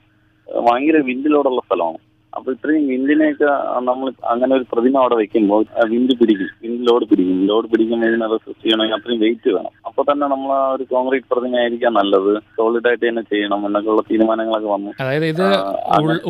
ഭയങ്കര 0.49 0.99
വിൻഡിലോടുള്ള 1.09 1.61
സ്ഥലമാണ്. 1.66 2.00
അപ്പൊ 2.37 2.49
ഇത്രയും 2.54 2.84
വിന്ദിനെയൊക്കെ 2.90 3.49
നമ്മൾ 3.88 4.06
അങ്ങനെ 4.32 4.52
ഒരു 4.58 4.66
പ്രതിമ 4.72 4.94
അവിടെ 5.02 5.16
വെക്കുമ്പോൾ 5.20 5.62
വിന്ദ് 5.92 6.14
പിടിക്കും 6.20 6.50
വിന്ദ് 6.64 6.82
ലോഡ് 6.88 7.06
പിടിക്കും. 7.10 7.38
ലോഡ് 7.50 7.68
പിടിക്കുന്നതിന് 7.72 8.25
അത് 8.26 8.34
റെസിസ്റ്റ് 8.37 8.64
ചെയ്യണമെങ്കിൽ 8.64 8.96
അത്രയും 8.99 9.20
വെയിറ്റ് 9.25 9.49
വേണം. 9.56 9.72
അപ്പൊ 9.88 10.00
തന്നെ 10.10 10.26
നമ്മൾ 10.32 10.52
ആ 10.58 10.62
ഒരു 10.76 10.84
കോൺക്രീറ്റ് 10.94 11.28
പ്രതിമ 11.32 11.58
ആയിരിക്കാം 11.62 11.94
നല്ലത്. 12.00 12.32
സോളിഡ് 12.58 12.88
ആയിട്ട് 12.90 13.04
തന്നെ 13.08 13.25
ചെയ്യണം 13.32 13.66
എന്നൊക്കെയുള്ള 13.68 14.04
തീരുമാനങ്ങളൊക്കെ 14.10 14.70
വന്നു. 14.76 14.92
അതായത് 15.02 15.26
ഇത് 15.32 15.46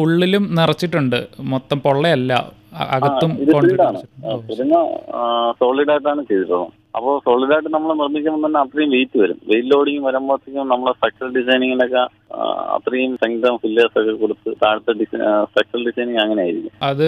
ഉള്ളിലും 0.05 0.47
നിറച്ചിട്ടുണ്ട്. 0.61 1.21
മൊത്തം 1.55 1.81
പൊള്ളയല്ല. 1.87 2.33
അകത്തും. 2.97 3.33
സോളിഡ് 5.63 5.91
ആയിട്ടാണ് 5.95 6.23
ചെയ്തിട്ടുള്ളത് 6.29 6.77
അപ്പോൾ 6.95 7.13
സോളിഡായിട്ട് 7.25 7.71
നമ്മൾ 7.75 7.91
നിർമ്മിക്കുമ്പോൾ 7.99 8.41
തന്നെ 8.45 8.59
അത്രയും 8.61 8.91
വെയിറ്റ് 8.95 9.19
വരും. 9.21 9.37
വെയിറ്റ് 9.49 9.69
ലോഡിങ് 9.73 10.03
വരുമ്പോഴത്തേക്കും 10.07 10.71
നമ്മളെ 10.73 10.93
സ്ട്രക്ചറൽ 10.97 11.31
ഡിസൈനിങ്ങിനൊക്കെ 11.37 12.03
ആ, 12.33 12.41
അത്രയും 12.75 13.13
സംഗീതം 13.23 13.55
ഫില്ലേഴ്സ് 13.63 13.97
ഒക്കെ 14.01 14.13
കൊടുത്ത് 14.21 14.51
താഴത്തെ 14.63 14.93
സ്ട്രക്ചറൽ 15.45 15.83
ഡിസൈനിങ് 15.89 16.21
അങ്ങനെ 16.25 16.41
ആയിരിക്കും 16.45 16.75
അത് 16.89 17.07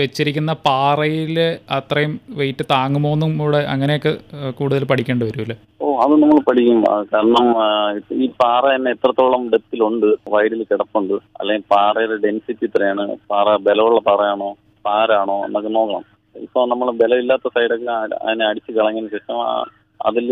വെച്ചിരിക്കുന്ന 0.00 0.52
പാറയിൽ 0.66 1.38
അത്രയും 1.78 2.12
വെയിറ്റ് 2.40 2.64
താങ്ങുമോന്നും 2.72 3.32
കൂടെ 3.40 3.60
അങ്ങനെയൊക്കെ 3.72 4.12
കൂടുതൽ 4.60 4.84
പഠിക്കേണ്ടി 4.90 5.26
വരുമല്ലേ? 5.28 5.56
ഓ 5.80 5.94
അത് 6.04 6.14
നമ്മൾ 6.22 6.38
പഠിക്കും. 6.48 6.80
കാരണം 7.12 7.46
ഈ 8.18 8.28
പാറ 8.42 8.62
തന്നെ 8.74 8.90
എത്രത്തോളം 8.96 9.44
ഡെപ്തിലുണ്ട് 9.52 10.06
വൈഡിൽ 10.34 10.62
കിടപ്പുണ്ട് 10.70 11.16
അല്ലെങ്കിൽ 11.40 11.66
പാറയുടെ 11.74 12.18
ഡെൻസിറ്റി 12.24 12.66
ഇത്രയാണ് 12.70 13.04
പാറ 13.32 13.46
ബലമുള്ള 13.66 14.00
പാറയാണോ 14.08 14.50
പാരാണോ 14.84 15.38
എന്നൊക്കെ 15.46 15.70
നോക്കണം. 15.74 16.04
ഇപ്പൊ 16.36 16.60
നമ്മൾ 16.66 16.88
ബലമില്ലാത്ത 17.00 17.48
സൈഡൊക്കെ 17.54 17.90
അതിനെ 18.20 18.44
അടിച്ച് 18.50 18.72
കളഞ്ഞതിന് 18.76 19.12
ശേഷം 19.14 19.38
അതിൽ 20.00 20.28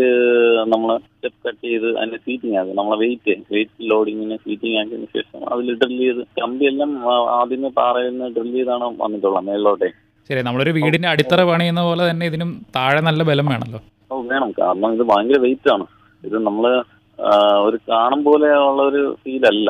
നമ്മൾ 0.71 0.89
സ്റ്റെപ്പ് 1.03 1.39
കട്ട് 1.45 1.61
ചെയ്ത് 1.65 1.87
അതിന്റെ 1.97 2.17
സീറ്റിംഗ് 2.23 2.55
ആക്കും. 2.59 2.77
നമ്മളെ 2.79 2.97
വെയിറ്റ് 3.03 3.33
വെയിറ്റ് 3.53 3.85
ലോഡിങ്ങിന് 3.91 4.37
സീറ്റിംഗ് 4.45 4.77
ആക്കിയതിന് 4.79 5.09
ശേഷം 5.15 5.43
അതിൽ 5.51 5.67
ഡ്രില്ല് 5.81 6.05
ചെയ്ത് 6.05 6.21
കമ്പിയെല്ലാം 6.39 6.91
ആ, 7.05 7.15
ആദ്യമേ 7.37 7.69
പാറയിൽ 7.79 8.11
നിന്ന് 8.13 8.27
ഡ്രിൽ 8.35 8.51
ചെയ്താണ് 8.57 8.87
വന്നിട്ടുള്ളത് 9.03 9.45
മേളിലോട്ടേ. 9.49 9.89
ശരി 10.29 10.41
നമ്മളൊരു 10.47 10.73
വീടിന്റെ 10.77 11.09
അടിത്തറ 11.13 11.41
പണിയുന്ന 11.49 11.81
പോലെ 11.87 12.03
തന്നെ 12.09 12.25
ഇതിനും 12.31 12.49
താഴെ 12.75 13.01
നല്ല 13.07 13.21
ബലം 13.29 13.47
വേണമല്ലോ 13.51 13.79
ഓ 14.11 14.21
വേണം. 14.31 14.51
കാരണം 14.59 14.89
ഇത് 14.97 15.03
ഭയങ്കര 15.11 15.39
വെയിറ്റ് 15.45 15.69
ആണ്. 15.75 15.85
ഇത് 16.23 16.37
നമ്മൾ 16.47 16.65
ഒരു 17.65 17.77
കാണും 17.89 18.21
പോലെ 18.27 18.49
ഉള്ള 18.67 18.81
ഒരു 18.91 19.01
ഫീൽ 19.23 19.43
അല്ല. 19.51 19.69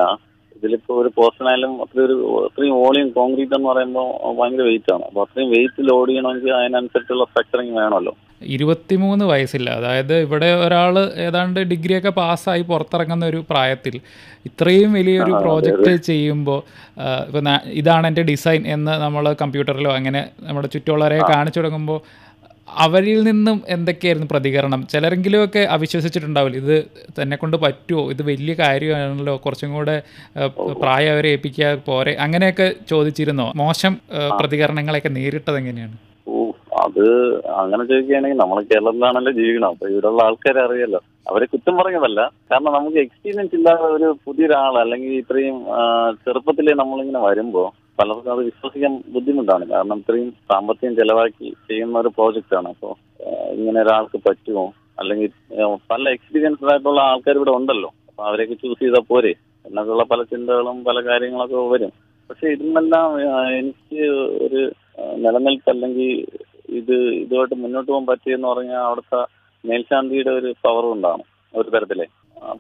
ഇതിലിപ്പോ 0.62 0.94
ഒരു 1.02 1.12
ആയാലും 1.50 1.72
അത്രയും 1.84 2.08
ഒരു 2.08 2.16
അത്രയും 2.48 2.76
വോളിയം 2.82 3.08
കോൺക്രീറ്റ് 3.20 3.56
എന്ന് 3.58 3.70
പറയുമ്പോൾ 3.70 4.10
ഭയങ്കര 4.40 4.66
വെയിറ്റ് 4.70 4.92
ആണ്. 4.96 5.06
അപ്പൊ 5.10 5.22
അത്രയും 5.26 5.50
വെയിറ്റ് 5.56 5.88
ലോഡ് 5.90 6.10
ചെയ്യണമെങ്കിൽ 6.12 6.54
അതിനനുസരിച്ചുള്ള 6.60 7.26
സ്ട്രക്ചറിങ് 7.32 7.76
വേണമല്ലോ. 7.80 8.14
ഇരുപത്തിമൂന്ന് 8.56 9.26
വയസ്സില്ല. 9.32 9.70
അതായത് 9.80 10.14
ഇവിടെ 10.26 10.50
ഒരാൾ 10.66 10.96
ഏതാണ്ട് 11.26 11.60
ഡിഗ്രിയൊക്കെ 11.72 12.12
പാസ്സായി 12.20 12.64
പുറത്തിറങ്ങുന്ന 12.70 13.26
ഒരു 13.26 13.40
പ്രായത്തിൽ 13.50 13.96
ഇത്രയും 14.46 14.92
വലിയൊരു 14.98 15.34
പ്രോജക്റ്റ് 15.44 15.94
ചെയ്യുമ്പോൾ 16.10 16.60
ഇപ്പം 17.28 17.50
ഇതാണ് 17.82 18.08
എന്റെ 18.08 18.24
ഡിസൈൻ 18.32 18.64
എന്ന് 18.76 18.96
നമ്മൾ 19.06 19.28
കമ്പ്യൂട്ടറിലോ 19.44 19.92
അങ്ങനെ 20.00 20.24
നമ്മുടെ 20.48 20.70
ചുറ്റുമുള്ളവരെ 20.76 21.20
കാണിച്ചു 21.34 21.60
തുടങ്ങുമ്പോൾ 21.60 22.00
അവരിൽ 22.84 23.20
നിന്നും 23.24 23.58
എന്തൊക്കെയായിരുന്നു 23.68 24.28
പ്രതികരണം? 24.32 24.82
ചിലരെങ്കിലുമൊക്കെ 24.92 25.60
അവിശ്വസിച്ചിട്ടുണ്ടാവില്ല. 25.76 26.58
ഇത് 26.58 26.78
തന്നെ 27.22 27.38
കൊണ്ട് 27.38 27.58
പറ്റുമോ 27.58 28.04
ഇത് 28.12 28.22
വലിയ 28.30 28.54
കാര്യമാണല്ലോ. 28.54 29.36
കുറച്ചും 29.46 29.74
കൂടെ 29.74 29.96
പ്രായം 30.84 31.12
അവരെ 31.14 31.30
ഏൽപ്പിക്കുക 31.30 31.74
പോരെ 31.88 32.14
അങ്ങനെയൊക്കെ 32.26 32.68
ചോദിച്ചിരുന്നോ? 32.90 33.52
മോശം 33.56 33.96
പ്രതികരണങ്ങളൊക്കെ 34.40 35.10
നേരിട്ടത് 35.10 35.58
എങ്ങനെയാണ്? 35.58 35.98
ഓ 36.28 36.52
അത് 36.86 37.06
അങ്ങനെ 37.62 37.84
ചോദിക്കുകയാണെങ്കിൽ 37.92 38.40
നമ്മൾ 38.42 38.58
കേരളത്തിലാണല്ലോ 38.72 39.32
ജീവിക്കണം 39.32 39.70
അപ്പൊ 39.74 39.86
ഇവിടെയുള്ള 39.88 40.24
ആൾക്കാരെ 40.24 40.62
അറിയാലോ. 40.68 41.00
അവരെ 41.30 41.46
കുറ്റം 41.46 41.76
പറയുന്നതല്ല. 41.78 42.22
കാരണം 42.52 42.72
നമുക്ക് 42.74 42.98
എക്സ്പീരിയൻസ് 42.98 43.56
ഇല്ലാത്ത 43.56 43.80
ഒരു 43.98 44.18
പുതിയൊരാൾ 44.26 44.76
അല്ലെങ്കിൽ 44.84 45.14
ഇത്രയും 45.14 45.58
ചെറുപ്പത്തിലേ 46.26 46.74
നമ്മളിങ്ങനെ 46.74 47.20
വരുമ്പോൾ 47.28 47.70
പലർക്കും 48.00 48.32
അത് 48.32 48.44
വിശ്വസിക്കാൻ 48.46 49.04
ബുദ്ധിമുട്ടാണ്. 49.08 49.66
കാരണം 49.70 49.98
ഇത്രയും 49.98 50.30
സാമ്പത്തികം 50.32 50.96
ചെലവാക്കി 50.96 51.50
ചെയ്യുന്ന 51.70 52.00
ഒരു 52.00 52.08
പ്രോജക്റ്റ് 52.08 52.56
ആണ്. 52.56 52.68
അപ്പോൾ 52.68 52.94
ഇങ്ങനെ 53.52 53.82
ഒരാൾക്ക് 53.82 54.20
പറ്റുമോ? 54.28 54.74
അല്ലെങ്കിൽ 55.00 55.30
പല 55.92 56.10
എക്സ്പീരിയൻസ്ഡ് 56.10 56.72
ആയിട്ടുള്ള 56.72 57.02
ആൾക്കാർ 57.02 57.36
ഇവിടെ 57.36 57.52
ഉണ്ടല്ലോ. 57.52 57.90
അപ്പൊ 58.10 58.24
അവരെയൊക്കെ 58.24 58.54
ചൂസ് 58.54 58.80
ചെയ്താൽ 58.80 59.04
പോരെ. 59.08 59.34
എന്നൊക്കെയുള്ള 59.66 60.04
പല 60.04 60.24
ചിന്തകളും 60.24 60.84
പല 60.84 60.98
കാര്യങ്ങളൊക്കെ 61.06 61.56
വരും. 61.56 61.92
പക്ഷെ 62.30 62.48
ഇതിനെല്ലാം 62.48 63.08
എനിക്ക് 63.58 64.02
ഒരു 64.46 64.62
നിലനിൽപ്പ് 65.16 65.70
അല്ലെങ്കിൽ 65.70 66.26
ഇത് 66.80 66.96
ഇതുമായിട്ട് 67.24 67.56
മുന്നോട്ട് 67.56 67.92
പോകാൻ 67.92 68.06
പറ്റിയെന്ന് 68.06 68.48
പറഞ്ഞാൽ 68.48 68.82
അവിടുത്തെ 68.90 69.22
മേൽശാന്തിയുടെ 69.66 70.30
ഒരു 70.30 70.54
പവർ 70.66 70.84
കൊണ്ടാണ്. 70.84 71.24
ഒരു 71.56 71.70
തരത്തിലെ. 71.70 72.06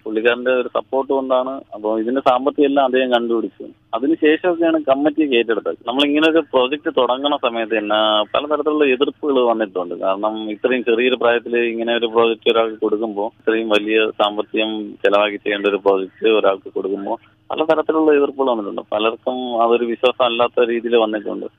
പുള്ളിക്കാരന്റെ 0.03 0.53
ഒരു 0.61 0.69
സപ്പോർട്ട് 0.75 1.11
കൊണ്ടാണ്. 1.13 1.53
അപ്പോൾ 1.75 1.93
ഇതിന്റെ 2.01 2.21
സാമ്പത്തികം 2.27 2.67
എല്ലാം 2.69 2.87
അദ്ദേഹം 2.87 3.09
കണ്ടുപിടിച്ചു. 3.13 3.65
അതിനുശേഷമൊക്കെയാണ് 3.95 4.79
കമ്മിറ്റി 4.89 5.23
ഏറ്റെടുത്തത്. 5.39 5.79
നമ്മൾ 5.87 6.01
ഇങ്ങനെ 6.09 6.27
ഒരു 6.33 6.41
പ്രോജക്റ്റ് 6.51 6.91
തുടങ്ങുന്ന 6.99 7.37
സമയത്ത് 7.45 7.75
തന്നെ 7.77 7.99
പലതരത്തിലുള്ള 8.33 8.85
എതിർപ്പുകൾ 8.95 9.37
വന്നിട്ടുണ്ട്. 9.51 9.95
കാരണം 10.03 10.35
ഇത്രയും 10.55 10.83
ചെറിയൊരു 10.89 11.17
പ്രായത്തിൽ 11.23 11.55
ഇങ്ങനെ 11.71 11.93
ഒരു 12.01 12.09
പ്രോജക്റ്റ് 12.15 12.51
ഒരാൾക്ക് 12.53 12.77
കൊടുക്കുമ്പോൾ 12.85 13.29
ഇത്രയും 13.39 13.69
വലിയ 13.75 13.97
സാമ്പത്തികം 14.21 14.71
ചെലവാക്കി 15.05 15.39
ചെയ്യേണ്ട 15.45 15.67
ഒരു 15.73 15.81
പ്രോജക്റ്റ് 15.87 16.29
ഒരാൾക്ക് 16.39 16.71
കൊടുക്കുമ്പോൾ 16.77 17.17
പലതരത്തിലുള്ള 17.51 18.11
എതിർപ്പുകൾ 18.19 18.49
വന്നിട്ടുണ്ട്. 18.53 18.83
പലർക്കും 18.95 19.39
അതൊരു 19.63 19.85
വിശ്വാസം 19.93 20.25
അല്ലാത്ത 20.29 20.67
രീതിയിൽ 20.73 20.95
വന്നിട്ടുണ്ട്. 21.05 21.49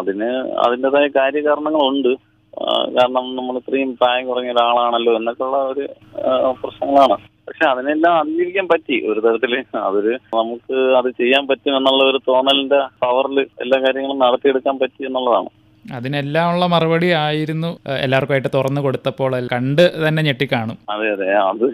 അതിന് 0.00 0.30
അതിന്റെതായ 0.66 1.06
കാര്യകാരണങ്ങളുണ്ട്. 1.20 2.12
കാരണം 2.96 3.24
നമ്മൾ 3.36 3.54
ഇത്രയും 3.60 3.90
പ്രായം 4.00 4.24
കുറഞ്ഞ 4.26 4.50
ഒരാളാണല്ലോ 4.50 5.12
എന്നൊക്കെയുള്ള 5.18 5.58
ഒരു 5.72 5.84
പ്രശ്നങ്ങളാണ്. 6.62 7.16
പക്ഷെ 7.46 7.64
അതിനെല്ലാം 7.70 8.14
അതിജീവിക്കാൻ 8.18 8.66
പറ്റി 8.72 8.96
ഒരു 9.12 9.20
തരത്തിൽ. 9.20 9.54
അതൊരു 9.86 10.12
നമുക്ക് 10.40 10.76
അത് 10.98 11.08
ചെയ്യാൻ 11.20 11.42
പറ്റും 11.46 11.76
എന്നുള്ള 11.78 12.02
ഒരു 12.10 12.20
തോന്നലിന്റെ 12.28 12.80
പവറിൽ 13.04 13.38
എല്ലാ 13.64 13.78
കാര്യങ്ങളും 13.84 14.22
നടത്തിയെടുക്കാൻ 14.24 14.76
പറ്റി 14.82 15.02
എന്നുള്ളതാണ്. 15.08 15.50
അതിനെല്ലാം 15.84 16.48
ഉള്ള 16.52 16.64
മറുപടി 16.66 17.08
ആയിരുന്നു 17.24 17.70
എല്ലാവർക്കുമായിട്ട് 18.04 18.50
തുറന്നു 18.56 18.80
കൊടുത്തപ്പോൾ 18.80 19.32
കണ്ട് 19.54 19.84
തന്നെ 20.04 20.22
ഞെട്ടിക്കാണും. 20.28 20.78
അതെ 20.94 21.08
അതെ. 21.14 21.28
അത് 21.50 21.66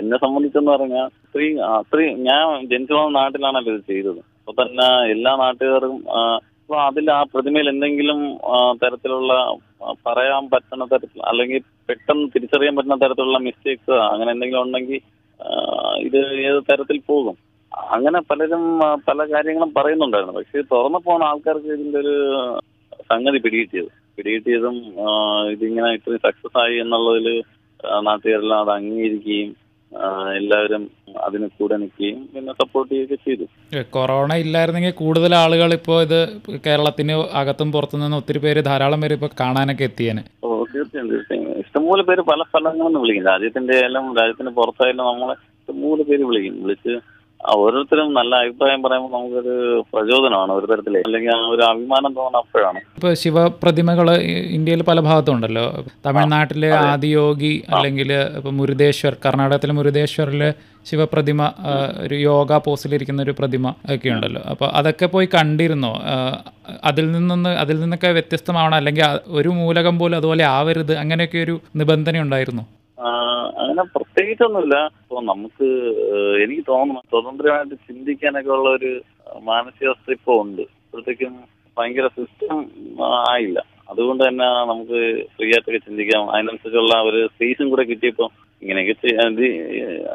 എന്നെ 0.00 0.16
സംബന്ധിച്ചെന്ന് 0.22 0.70
പറഞ്ഞാൽ 0.72 1.04
അത്രയും 1.24 1.58
അത്രയും 1.74 2.14
ഞാൻ 2.28 2.66
ജനിച്ചു 2.70 2.94
നാട്ടിലാണല്ലോ 3.18 3.72
ഇത് 3.74 3.84
ചെയ്തത്. 3.92 4.20
അപ്പൊ 4.38 4.52
തന്നെ 4.62 4.88
എല്ലാ 5.14 5.32
നാട്ടുകാരും 5.42 5.94
അപ്പൊ 6.64 6.76
അതിൽ 6.88 7.06
ആ 7.14 7.22
പ്രതിമയിൽ 7.32 7.66
എന്തെങ്കിലും 7.72 8.20
തരത്തിലുള്ള 8.82 9.32
പറയാൻ 10.06 10.44
പറ്റുന്ന 10.52 10.84
തരത്തിൽ 10.92 11.20
അല്ലെങ്കിൽ 11.30 11.60
പെട്ടെന്ന് 11.88 12.26
തിരിച്ചറിയാൻ 12.34 12.74
പറ്റുന്ന 12.76 12.96
തരത്തിലുള്ള 13.02 13.38
മിസ്റ്റേക്സ് 13.46 13.96
അങ്ങനെ 14.12 14.30
എന്തെങ്കിലും 14.34 14.62
ഉണ്ടെങ്കിൽ 14.66 15.00
ഇത് 16.06 16.18
ഏത് 16.48 16.60
തരത്തിൽ 16.70 16.98
പോകും. 17.10 17.36
അങ്ങനെ 17.94 18.18
പലരും 18.30 18.64
പല 19.08 19.18
കാര്യങ്ങളും 19.32 19.70
പറയുന്നുണ്ടായിരുന്നു. 19.76 20.36
പക്ഷെ 20.38 20.62
തുറന്നു 20.72 21.00
പോകുന്ന 21.06 21.28
ആൾക്കാർക്ക് 21.30 21.70
ഇതിന്റെ 21.76 21.98
ഒരു 22.04 22.14
സംഗതി 23.10 23.38
പിടികിട്ടിയത്. 23.44 23.90
പിടികിട്ടിയതും 24.16 24.76
ഇതിങ്ങനെ 25.54 25.90
ഇത്രയും 25.98 26.24
സക്സസ് 26.26 26.58
ആയി 26.62 26.76
എന്നുള്ളതിൽ 26.84 27.28
നാട്ടുകാരെല്ലാം 28.08 28.60
അത് 28.64 28.72
അംഗീകരിക്കുകയും 28.78 29.50
എല്ലാവരും 30.36 30.90
അതിന് 31.22 31.48
കൂടെ 31.58 31.76
നിൽക്കുകയും 31.76 32.28
പിന്നെ 32.34 32.52
സപ്പോർട്ട് 32.52 32.94
ചെയ്യുകയൊക്കെ 32.94 33.30
ചെയ്തു. 33.30 33.44
കൊറോണ 33.90 34.34
ഇല്ലായിരുന്നെങ്കിൽ 34.34 34.90
കൂടുതൽ 34.90 35.34
ആളുകൾ 35.34 35.72
ഇപ്പോ 35.72 36.02
ഇത് 36.02 36.18
കേരളത്തിന് 36.66 37.12
അകത്തും 37.12 37.72
പുറത്തു 37.72 37.96
നിന്ന് 37.96 38.16
ഒത്തിരി 38.16 38.38
പേര് 38.38 38.64
ധാരാളം 38.64 39.00
പേര് 39.00 39.14
ഇപ്പോൾ 39.14 39.30
കാണാനൊക്കെ 39.40 39.84
എത്തിയേനെ. 39.84 40.24
ഓ 40.44 40.64
തീർച്ചയായും 40.74 41.10
തീർച്ചയായും. 41.10 41.58
ഇഷ്ടംപോലെ 41.58 42.02
പേര് 42.02 42.20
പല 42.20 42.42
സ്ഥലങ്ങളിൽ 42.42 42.86
നിന്ന് 42.86 43.00
വിളിക്കും 43.00 43.26
രാജ്യത്തിന്റെ 43.26 43.76
ആയാലും 43.76 44.16
രാജ്യത്തിന് 44.20 44.50
പുറത്തായാലും 44.50 45.06
നമ്മളെ 45.06 45.32
ഇഷ്ടംപോലെ 45.32 46.02
പേര് 46.02 46.22
വിളിക്കും. 46.22 46.62
വിളിച്ച് 46.62 46.94
ഓരോരുത്തരും 47.52 48.14
നല്ല 48.14 48.34
അഭിപ്രായം 48.34 48.82
പറയുമ്പോൾ 48.82 49.10
നമുക്കൊരു 49.16 49.54
പ്രചോദനമാണ് 49.92 50.52
ഒരു 50.52 50.66
തരത്തിലെ. 50.66 51.00
അല്ലെങ്കിൽ 51.06 51.32
ആ 51.36 51.40
ഒരു 51.46 51.62
അഭിമാനം 51.62 52.14
തോന്നുന്ന 52.14 52.36
അപ്പോഴാണ്. 52.36 52.80
ഇപ്പൊ 52.96 53.14
ശിവപ്രതിമകൾ 53.14 54.10
ഇന്ത്യയിൽ 54.58 54.82
പല 54.82 55.00
ഭാഗത്തും 55.00 55.34
ഉണ്ടല്ലോ 55.34 55.84
തമിഴ്നാട്ടിലെ 56.06 56.70
ആദിയോഗി 56.74 57.64
അല്ലെങ്കിൽ 57.68 58.12
ഇപ്പൊ 58.12 58.50
മുരുദേശ്വർ 58.50 59.16
കർണാടകത്തിലെ 59.26 59.72
മുരുദേശ്വറിലെ 59.72 60.54
ശിവപ്രതിമ 60.90 61.42
ഒരു 62.00 62.14
യോഗ 62.14 62.56
പോസിലിരിക്കുന്ന 62.56 63.22
ഒരു 63.22 63.34
പ്രതിമ 63.38 63.74
ഒക്കെ 63.94 64.08
ഉണ്ടല്ലോ. 64.08 64.42
അപ്പോൾ 64.50 64.68
അതൊക്കെ 64.70 65.06
പോയി 65.06 65.28
കണ്ടിരുന്നോ? 65.34 65.92
അതിൽ 66.84 67.12
നിന്നൊന്ന് 67.12 67.50
അതിൽ 67.50 67.80
നിന്നൊക്കെ 67.80 68.08
വ്യത്യസ്തമാവണം. 68.08 68.74
അല്ലെങ്കിൽ 68.74 69.04
ഒരു 69.28 69.48
മൂലകം 69.48 69.98
പോലും 69.98 70.16
അതുപോലെ 70.16 70.44
ആവരുത് 70.44 70.94
അങ്ങനെയൊക്കെ 70.96 71.38
ഒരു 71.38 71.60
നിബന്ധന 71.76 72.20
ഉണ്ടായിരുന്നു? 72.20 72.64
അങ്ങനെ 73.62 73.82
പ്രത്യേകിച്ചൊന്നുമില്ല. 73.94 74.76
ഇപ്പൊ 75.02 75.20
നമുക്ക് 75.30 75.66
എനിക്ക് 76.44 76.64
തോന്നുന്നു 76.72 77.02
സ്വതന്ത്രമായിട്ട് 77.10 77.76
ചിന്തിക്കാനൊക്കെ 77.88 78.52
ഉള്ള 78.56 78.68
ഒരു 78.78 78.92
മാനസികാവസ്ഥ 79.50 80.16
ഇപ്പൊ 80.18 80.34
ഉണ്ട്. 80.44 80.62
ഇപ്പോഴത്തേക്കും 80.84 81.34
ഭയങ്കര 81.76 82.08
സിസ്റ്റം 82.18 82.58
ആയില്ല. 83.30 83.60
അതുകൊണ്ട് 83.90 84.22
തന്നെ 84.26 84.46
നമുക്ക് 84.70 84.98
ഫ്രീ 85.34 85.48
ആയിട്ടൊക്കെ 85.54 85.80
ചിന്തിക്കാം. 85.88 86.22
അതിനനുസരിച്ചുള്ള 86.34 86.94
ഒരു 87.08 87.20
സ്പേസും 87.32 87.70
കൂടെ 87.70 87.84
കിട്ടിയപ്പോ 87.90 88.26
ഇങ്ങനെയൊക്കെ 88.62 88.94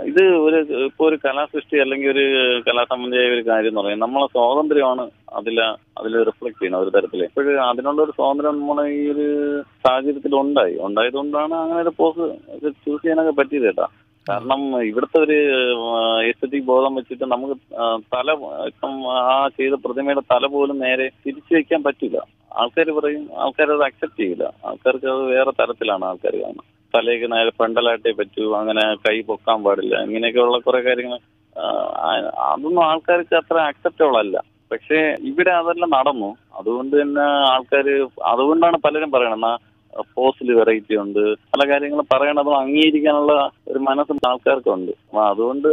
ഇത് 0.09 0.21
ഒരു 0.45 0.59
ഇപ്പൊ 0.85 1.03
ഒരു 1.09 1.17
കലാസൃഷ്ടി 1.25 1.77
അല്ലെങ്കിൽ 1.83 2.09
ഒരു 2.13 2.23
കലാസംബന്ധിയായ 2.67 3.33
ഒരു 3.35 3.43
കാര്യം 3.49 3.71
എന്ന് 3.71 3.81
പറയുന്നത് 3.81 4.05
നമ്മളെ 4.07 4.27
സ്വാതന്ത്ര്യമാണ് 4.35 5.03
അതിൽ 5.37 5.57
അതിൽ 5.99 6.13
റിഫ്ലക്ട് 6.29 6.59
ചെയ്യണം 6.59 6.81
ഒരു 6.83 6.93
തരത്തിൽ 6.95 7.21
ഇപ്പോഴും 7.25 7.61
അതിനുള്ള 7.69 7.99
ഒരു 8.05 8.13
സ്വാതന്ത്ര്യം 8.17 8.57
നമ്മുടെ 8.59 8.83
ഈ 8.97 9.01
ഒരു 9.13 9.25
സാഹചര്യത്തിൽ 9.85 10.35
ഉണ്ടായി. 10.43 10.75
ഉണ്ടായതുകൊണ്ടാണ് 10.87 11.55
അങ്ങനെ 11.63 11.79
ഒരു 11.85 11.93
പോസ് 11.99 12.25
ചൂസ് 12.83 13.01
ചെയ്യാനൊക്കെ 13.03 13.33
പറ്റിയത് 13.39 13.67
കേട്ടാ. 13.69 13.87
കാരണം 14.27 14.61
ഇവിടുത്തെ 14.89 15.17
ഒരു 15.25 15.37
എസ്തറ്റിക് 16.29 16.67
ബോധം 16.71 16.95
വെച്ചിട്ട് 16.99 17.25
നമുക്ക് 17.33 17.55
തല 18.15 18.31
ഇപ്പം 18.71 18.93
ആ 19.13 19.37
ചെയ്ത 19.57 19.75
പ്രതിമയുടെ 19.85 20.23
തല 20.33 20.45
പോലും 20.55 20.77
നേരെ 20.85 21.07
തിരിച്ചു 21.23 21.53
വെക്കാൻ 21.55 21.81
പറ്റില്ല. 21.87 22.17
ആൾക്കാർ 22.61 22.89
പറയും 22.99 23.23
ആൾക്കാർ 23.43 23.69
അത് 23.75 23.83
അക്സെപ്റ്റ് 23.87 24.21
ചെയ്യില്ല. 24.23 24.45
ആൾക്കാർക്ക് 24.67 25.07
അത് 25.15 25.23
വേറെ 25.33 25.51
തരത്തിലാണ് 25.59 26.05
ആൾക്കാർ 26.11 26.35
കാണുന്നത്. 26.43 26.67
തലയ്ക്ക് 26.93 27.27
നേരെ 27.33 27.51
ഫ്രണ്ടലായിട്ടേ 27.57 28.11
പറ്റൂ 28.19 28.43
അങ്ങനെ 28.59 28.83
കൈ 29.05 29.17
പൊക്കാൻ 29.31 29.59
പാടില്ല 29.65 29.95
ഇങ്ങനെയൊക്കെയുള്ള 30.07 30.59
കുറെ 30.67 30.79
കാര്യങ്ങൾ 30.87 31.19
അതൊന്നും 32.49 32.83
ആൾക്കാർക്ക് 32.89 33.35
അത്ര 33.41 33.57
അക്സെപ്റ്റബിൾ 33.71 34.15
അല്ല. 34.23 34.37
പക്ഷേ 34.71 35.15
ഇവിടെ 35.21 35.51
അതെല്ലാം 35.51 35.89
നടന്നു. 35.89 36.35
അതുകൊണ്ട് 36.55 37.01
തന്നെ 37.01 37.21
ആൾക്കാർ 37.21 37.87
അതുകൊണ്ടാണ് 38.23 38.77
പലരും 38.77 39.11
പറയണത്. 39.11 39.69
ഫോസിൽ 40.15 40.53
വെറൈറ്റി 40.53 40.95
ഉണ്ട്. 40.95 41.33
പല 41.33 41.69
കാര്യങ്ങളും 41.69 42.07
പറയണതും 42.13 42.57
അംഗീകരിക്കാനുള്ള 42.57 43.49
ഒരു 43.67 43.79
മനസ്സും 43.79 44.19
ആൾക്കാർക്കുണ്ട്. 44.27 44.91
അപ്പൊ 44.91 45.21
അതുകൊണ്ട് 45.25 45.67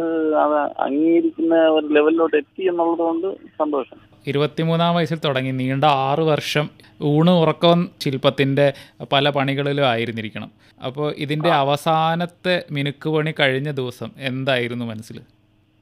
അത് 0.44 0.59
അംഗീകരിക്കുന്ന 0.80 1.54
ഒരു 1.68 1.87
ലെവലിലോട്ട് 1.87 2.37
എത്തി 2.37 2.62
എന്നുള്ളത് 2.62 2.98
കൊണ്ട് 2.98 3.35
സന്തോഷം. 3.35 3.96
ഇരുപത്തിമൂന്നാം 4.26 4.94
വയസ്സിൽ 4.94 5.18
തുടങ്ങി. 5.24 5.50
നീണ്ട 5.50 5.85
ആറു 5.85 6.22
വർഷം 6.22 6.68
ഊണ് 7.04 7.30
ഉറക്കം 7.30 7.88
ശില്പത്തിന്റെ 8.00 8.72
പല 9.12 9.30
പണികളിലും 9.30 9.87
ആയിരുന്നിരിക്കണം. 9.87 10.50
അപ്പോൾ 10.85 11.14
ഇതിന്റെ 11.18 11.48
അവസാനത്തെ 11.48 12.64
മിനുക്ക് 12.72 13.09
പണി 13.09 13.35
കഴിഞ്ഞ 13.40 13.70
ദിവസം 13.70 14.11
എന്തായിരുന്നു 14.18 14.85
മനസ്സിൽ 14.85 15.20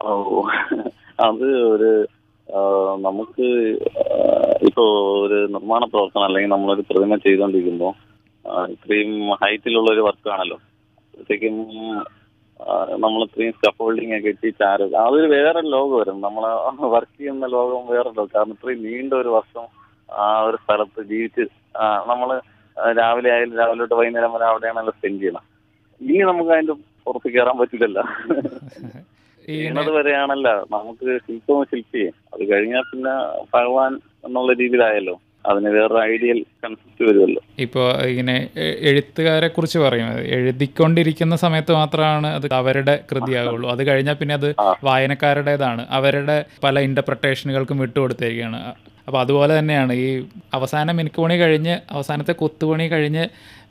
ഓ 0.03 0.42
അത് 1.20 1.44
ഒരു 1.44 2.07
നമുക്ക് 3.07 3.46
ഇപ്പോ 4.68 4.85
ഒരു 5.24 5.38
നിർമ്മാണ 5.54 5.83
പ്രവർത്തനം 5.92 6.26
അല്ലെങ്കിൽ 6.26 6.52
നമ്മളൊരു 6.52 6.83
പ്രതിമ 6.90 7.16
ചെയ്തുകൊണ്ടിരിക്കുമ്പോൾ 7.24 7.92
ഇത്രയും 8.74 9.12
ഹൈറ്റിലുള്ള 9.42 9.88
ഒരു 9.92 10.02
വർക്കാണല്ലോ. 10.09 10.59
അപ്പോഴത്തേക്കും 11.07 11.57
നമ്മൾ 13.04 13.20
ഇത്രയും 13.26 13.54
സ്കഫോൾഡിംഗ് 13.57 14.16
ഒക്കെ 14.18 14.30
ഇട്ട് 14.35 14.50
ചാര 14.61 14.83
അതൊരു 15.04 15.28
വേറെ 15.35 15.61
വരും 16.00 16.18
നമ്മൾ 16.26 16.44
വർക്ക് 16.94 17.16
ചെയ്യുന്ന 17.18 17.46
ലോകം 17.57 17.83
വേറെ 17.94 18.11
ലോകം 18.11 18.30
കാരണം 18.35 18.54
ഇത്രയും 18.57 18.85
നീണ്ട 18.87 19.12
ഒരു 19.22 19.30
വർഷം 19.38 19.64
ആ 20.09 20.26
ഒരു 20.48 20.59
സ്ഥലത്ത് 20.64 21.02
ജീവിച്ച് 21.12 21.44
നമ്മൾ 22.11 22.28
രാവിലെ 22.98 23.28
ആയാലും 23.35 23.59
രാവിലെ 23.61 23.80
തൊട്ട് 23.83 23.98
വൈകുന്നേരം 24.00 24.33
വരെ 24.37 24.46
അവിടെയാണല്ലോ 24.50 24.94
സ്പെൻഡ് 24.98 25.20
ചെയ്യണം 25.22 25.44
ഇനി 26.00 26.18
നമുക്ക് 26.30 26.52
അതിന്റെ 26.57 26.74
പുറത്ത് 27.07 27.28
കയറാൻ 27.35 27.57
പറ്റില്ലല്ലോ. 27.62 28.04
ചെയ്യുന്നത് 29.46 29.90
വരെയാണല്ല 29.90 30.48
നമുക്ക് 30.72 31.07
ശില്പവും 31.26 31.64
ശില്പിയെ 31.70 32.11
അത് 32.35 32.42
കഴിഞ്ഞാൽ 32.50 32.85
പിന്നെ 32.90 33.14
ഭഗവാൻ 33.54 33.92
എന്നുള്ള 34.26 34.52
രീതിയിലായല്ലോ. 34.61 35.14
അതിന് 35.44 35.70
വേറൊരു 35.74 36.00
ഐഡിയൽ 36.12 36.38
കൺസെപ്റ്റ് 36.62 37.02
വരുമല്ലോ 37.09 37.40
ഇപ്പോൾ 37.64 37.88
ഇങ്ങനെ 38.11 38.37
എഴുത്തുകാരെ 38.90 39.48
കുറിച്ച് 39.48 39.78
പറയുന്നത് 39.78 40.20
എഴുതിക്കൊണ്ടിരിക്കുന്ന 40.37 41.35
സമയത്ത് 41.37 41.72
മാത്രമാണ് 41.72 42.28
അത് 42.37 42.46
അവരുടെ 42.61 42.94
കൃതിയാകുള്ളൂ 43.11 43.66
അത് 43.68 43.83
കഴിഞ്ഞാൽ 43.88 44.16
പിന്നെ 44.20 44.35
അത് 44.35 44.48
വായനക്കാരുടേതാണ്. 44.88 45.83
അവരുടെ 45.98 46.37
പല 46.62 46.80
ഇന്റർപ്രട്ടേഷനുകൾക്കും 46.80 47.78
വിട്ടുകൊടുത്തിരിക്കുകയാണ് 47.78 48.61
അപ്പോൾ 49.09 49.20
അതുപോലെ 49.20 49.52
തന്നെയാണ് 49.59 49.92
ഈ 50.04 50.09
അവസാന 50.52 50.92
മിനുക്കുപണി 50.98 51.37
കഴിഞ്ഞ് 51.37 51.74
അവസാനത്തെ 51.96 52.35
കൊത്തുപണി 52.42 52.87
കഴിഞ്ഞ് 52.88 53.24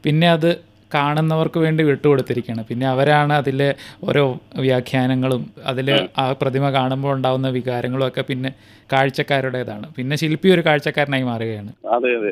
പിന്നെ 0.05 0.29
അത് 0.29 0.49
കാണുന്നവർക്ക് 0.93 1.57
വേണ്ടി 1.57 1.83
വിട്ടുകൊടുത്തിരിക്കുകയാണ്. 1.83 2.65
പിന്നെ 2.65 2.87
അവരാണ് 2.87 3.33
അതിലെ 3.33 3.75
ഓരോ 4.03 4.39
വ്യാഖ്യാനങ്ങളും 4.57 5.51
അതിൽ 5.65 6.07
ആ. 6.17 6.31
പ്രതിമ 6.31 6.71
കാണുമ്പോൾ 6.71 7.13
ഉണ്ടാകുന്ന 7.13 7.47
വികാരങ്ങളും 7.47 8.07
ഒക്കെ 8.07 8.21
പിന്നെ 8.21 8.51
കാഴ്ചക്കാരുടേതാണ്. 8.93 9.93
പിന്നെ 9.97 10.15
ശില്പി 10.15 10.49
ഒരു 10.49 10.61
കാഴ്ചക്കാരനായി 10.61 11.23
മാറുകയാണ്. 11.23 11.71
അതെ 11.91 12.15
അതെ. 12.17 12.31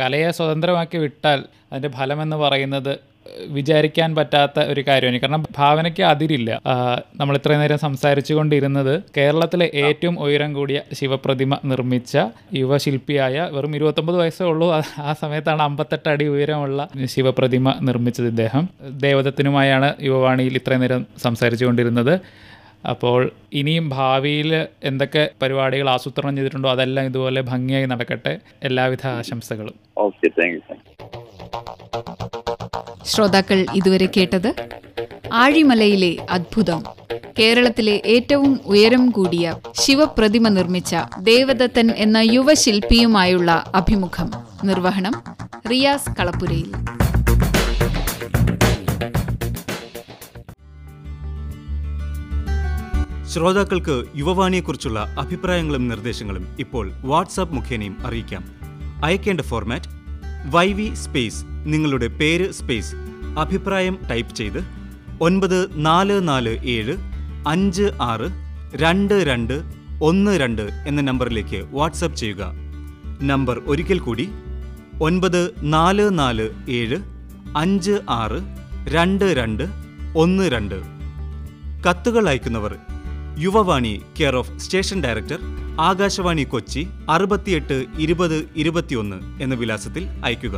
കലയെ 0.00 0.30
സ്വതന്ത്രമാക്കി 0.30 0.96
വിട്ടാൽ 0.96 1.40
അതിന്റെ 1.72 1.88
ഫലമെന്ന് 1.88 2.36
പറയുന്നത് 2.36 3.13
വിചാരിക്കാൻ 3.46 4.14
പറ്റാത്ത 4.14 4.60
ഒരു 4.60 4.80
കാര്യമാണ്. 4.80 5.18
കാരണം 5.18 5.44
ഭാവനയ്ക്ക് 5.56 6.02
അതിരില്ല. 6.02 6.60
നമ്മൾ 7.16 7.36
ഇത്രയും 7.36 7.60
നേരം 7.60 7.78
സംസാരിച്ചു 7.78 8.34
കൊണ്ടിരുന്നത് 8.34 9.02
കേരളത്തിലെ 9.16 9.70
ഏറ്റവും 9.74 10.20
ഉയരം 10.20 10.52
കൂടിയ 10.52 10.80
ശിവപ്രതിമ 10.92 11.58
നിർമ്മിച്ച 11.64 12.18
യുവശില്പിയായ 12.54 13.48
വെറും 13.52 13.76
ഇരുപത്തൊമ്പത് 13.76 14.16
വയസ്സേ 14.16 14.44
ഉള്ളൂ. 14.44 14.72
ആ- 14.98 15.12
സമയത്താണ് 15.20 15.62
അമ്പത്തെട്ട് 15.62 16.08
അടി 16.08 16.26
ഉയരമുള്ള 16.26 16.88
ശിവപ്രതിമ 17.04 17.74
നിർമ്മിച്ചത് 17.82 18.26
ഇദ്ദേഹം. 18.26 18.68
ദേവതത്തിനുമായാണ് 18.90 19.94
യുവവാണിയിൽ 20.00 20.56
ഇത്രയും 20.56 20.80
നേരം 20.80 21.06
സംസാരിച്ചു 21.22 21.64
കൊണ്ടിരുന്നത് 21.64 22.20
അപ്പോൾ 22.88 23.30
ഇനിയും 23.52 23.88
ഭാവിയിൽ 23.88 24.66
എന്തൊക്കെ 24.84 25.30
പരിപാടികൾ 25.42 25.90
ആസൂത്രണം 25.90 26.36
ചെയ്തിട്ടുണ്ടോ? 26.36 26.70
അതെല്ലാം 26.70 27.06
ഇതുപോലെ 27.06 27.40
ഭംഗിയായി 27.40 27.86
നടക്കട്ടെ. 27.86 28.38
എല്ലാവിധ 28.62 29.06
ആശംസകളും. 29.06 29.74
ഓക്കെ 29.98 30.28
താങ്ക് 30.28 30.54
യു 30.54 32.43
ശ്രോതാക്കൾ 33.04 33.66
ഇതുവരെ 33.74 34.08
കേട്ടത് 34.16 34.54
ആഴിമലയിലെ 35.32 36.26
അത്ഭുതം. 36.30 36.84
കേരളത്തിലെ 37.38 38.02
ഏറ്റവും 38.06 38.60
ഉയരം 38.64 39.10
കൂടിയ 39.10 39.54
ശിവപ്രതിമ 39.80 40.48
നിർമ്മിച്ച 40.48 40.96
ദേവദത്തൻ 41.20 41.90
എന്ന 41.90 42.16
യുവശില്പിയുമായുള്ള 42.16 43.72
അഭിമുഖം. 43.74 44.30
നിർവഹണം 44.64 45.22
റിയാസ് 45.70 46.16
കളപ്പുരയിൽ. 46.18 46.72
ശ്രോതാക്കൾക്ക് 53.26 54.04
യുവവാണിയെക്കുറിച്ചുള്ള 54.16 55.16
അഭിപ്രായങ്ങളും 55.18 55.88
നിർദ്ദേശങ്ങളും 55.88 56.56
ഇപ്പോൾ 56.58 56.92
വാട്സാപ്പ് 57.02 57.54
മുഖേനയും 57.54 58.06
അറിയിക്കാം. 58.06 58.44
അയക്കേണ്ട 59.04 59.40
ഫോർമാറ്റ് 59.40 59.93
വൈ 60.52 60.72
വി 60.72 60.94
സ്പേസ് 60.94 61.44
നിങ്ങളുടെ 61.46 62.06
പേര് 62.06 62.50
സ്പേസ്. 62.52 62.94
അഭിപ്രായം 63.38 63.98
ടൈപ്പ് 64.10 64.34
ചെയ്ത് 64.34 64.64
ഒൻപത് 65.20 65.70
നാല് 65.86 66.28
നാല് 66.28 66.58
ഏഴ് 66.66 66.96
അഞ്ച് 67.48 67.90
ആറ് 68.00 68.28
രണ്ട് 68.74 69.14
രണ്ട് 69.14 69.62
ഒന്ന് 70.02 70.40
രണ്ട് 70.40 70.62
എന്ന 70.86 71.00
നമ്പറിലേക്ക് 71.00 71.64
വാട്സപ്പ് 71.70 72.16
ചെയ്യുക. 72.16 72.52
നമ്പർ 73.22 73.60
ഒരിക്കൽ 73.66 73.98
കൂടി 73.98 74.28
ഒൻപത് 75.02 75.54
നാല് 75.62 76.18
നാല് 76.18 76.48
ഏഴ് 76.70 76.98
അഞ്ച് 77.56 78.00
ആറ് 78.08 78.40
രണ്ട് 78.88 79.24
രണ്ട് 79.24 79.64
ഒന്ന് 80.18 80.44
രണ്ട്. 80.50 80.78
കത്തുകൾ 81.86 82.28
അയക്കുന്നവർ 82.28 82.76
Yuvavani 83.38 84.00
care 84.20 84.36
of 84.36 84.58
station 84.58 85.02
director 85.02 85.40
Akashvani 85.78 86.44
Kochi 86.44 86.88
അറുപത്തിയെട്ട് 87.10 87.84
ഇരുപത് 87.98 88.48
ഇരുപത്തിയൊന്ന് 88.56 89.42
എന്ന 89.42 89.54
വിലാസത്തിൽ 89.54 90.08
അയയ്ക്കുക. 90.24 90.56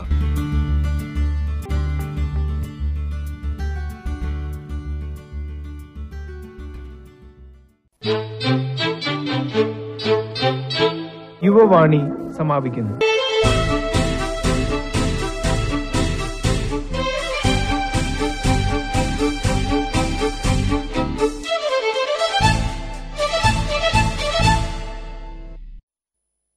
യുവവാണി 11.43 12.01
സമാപിക്കുന്നു. 12.37 12.95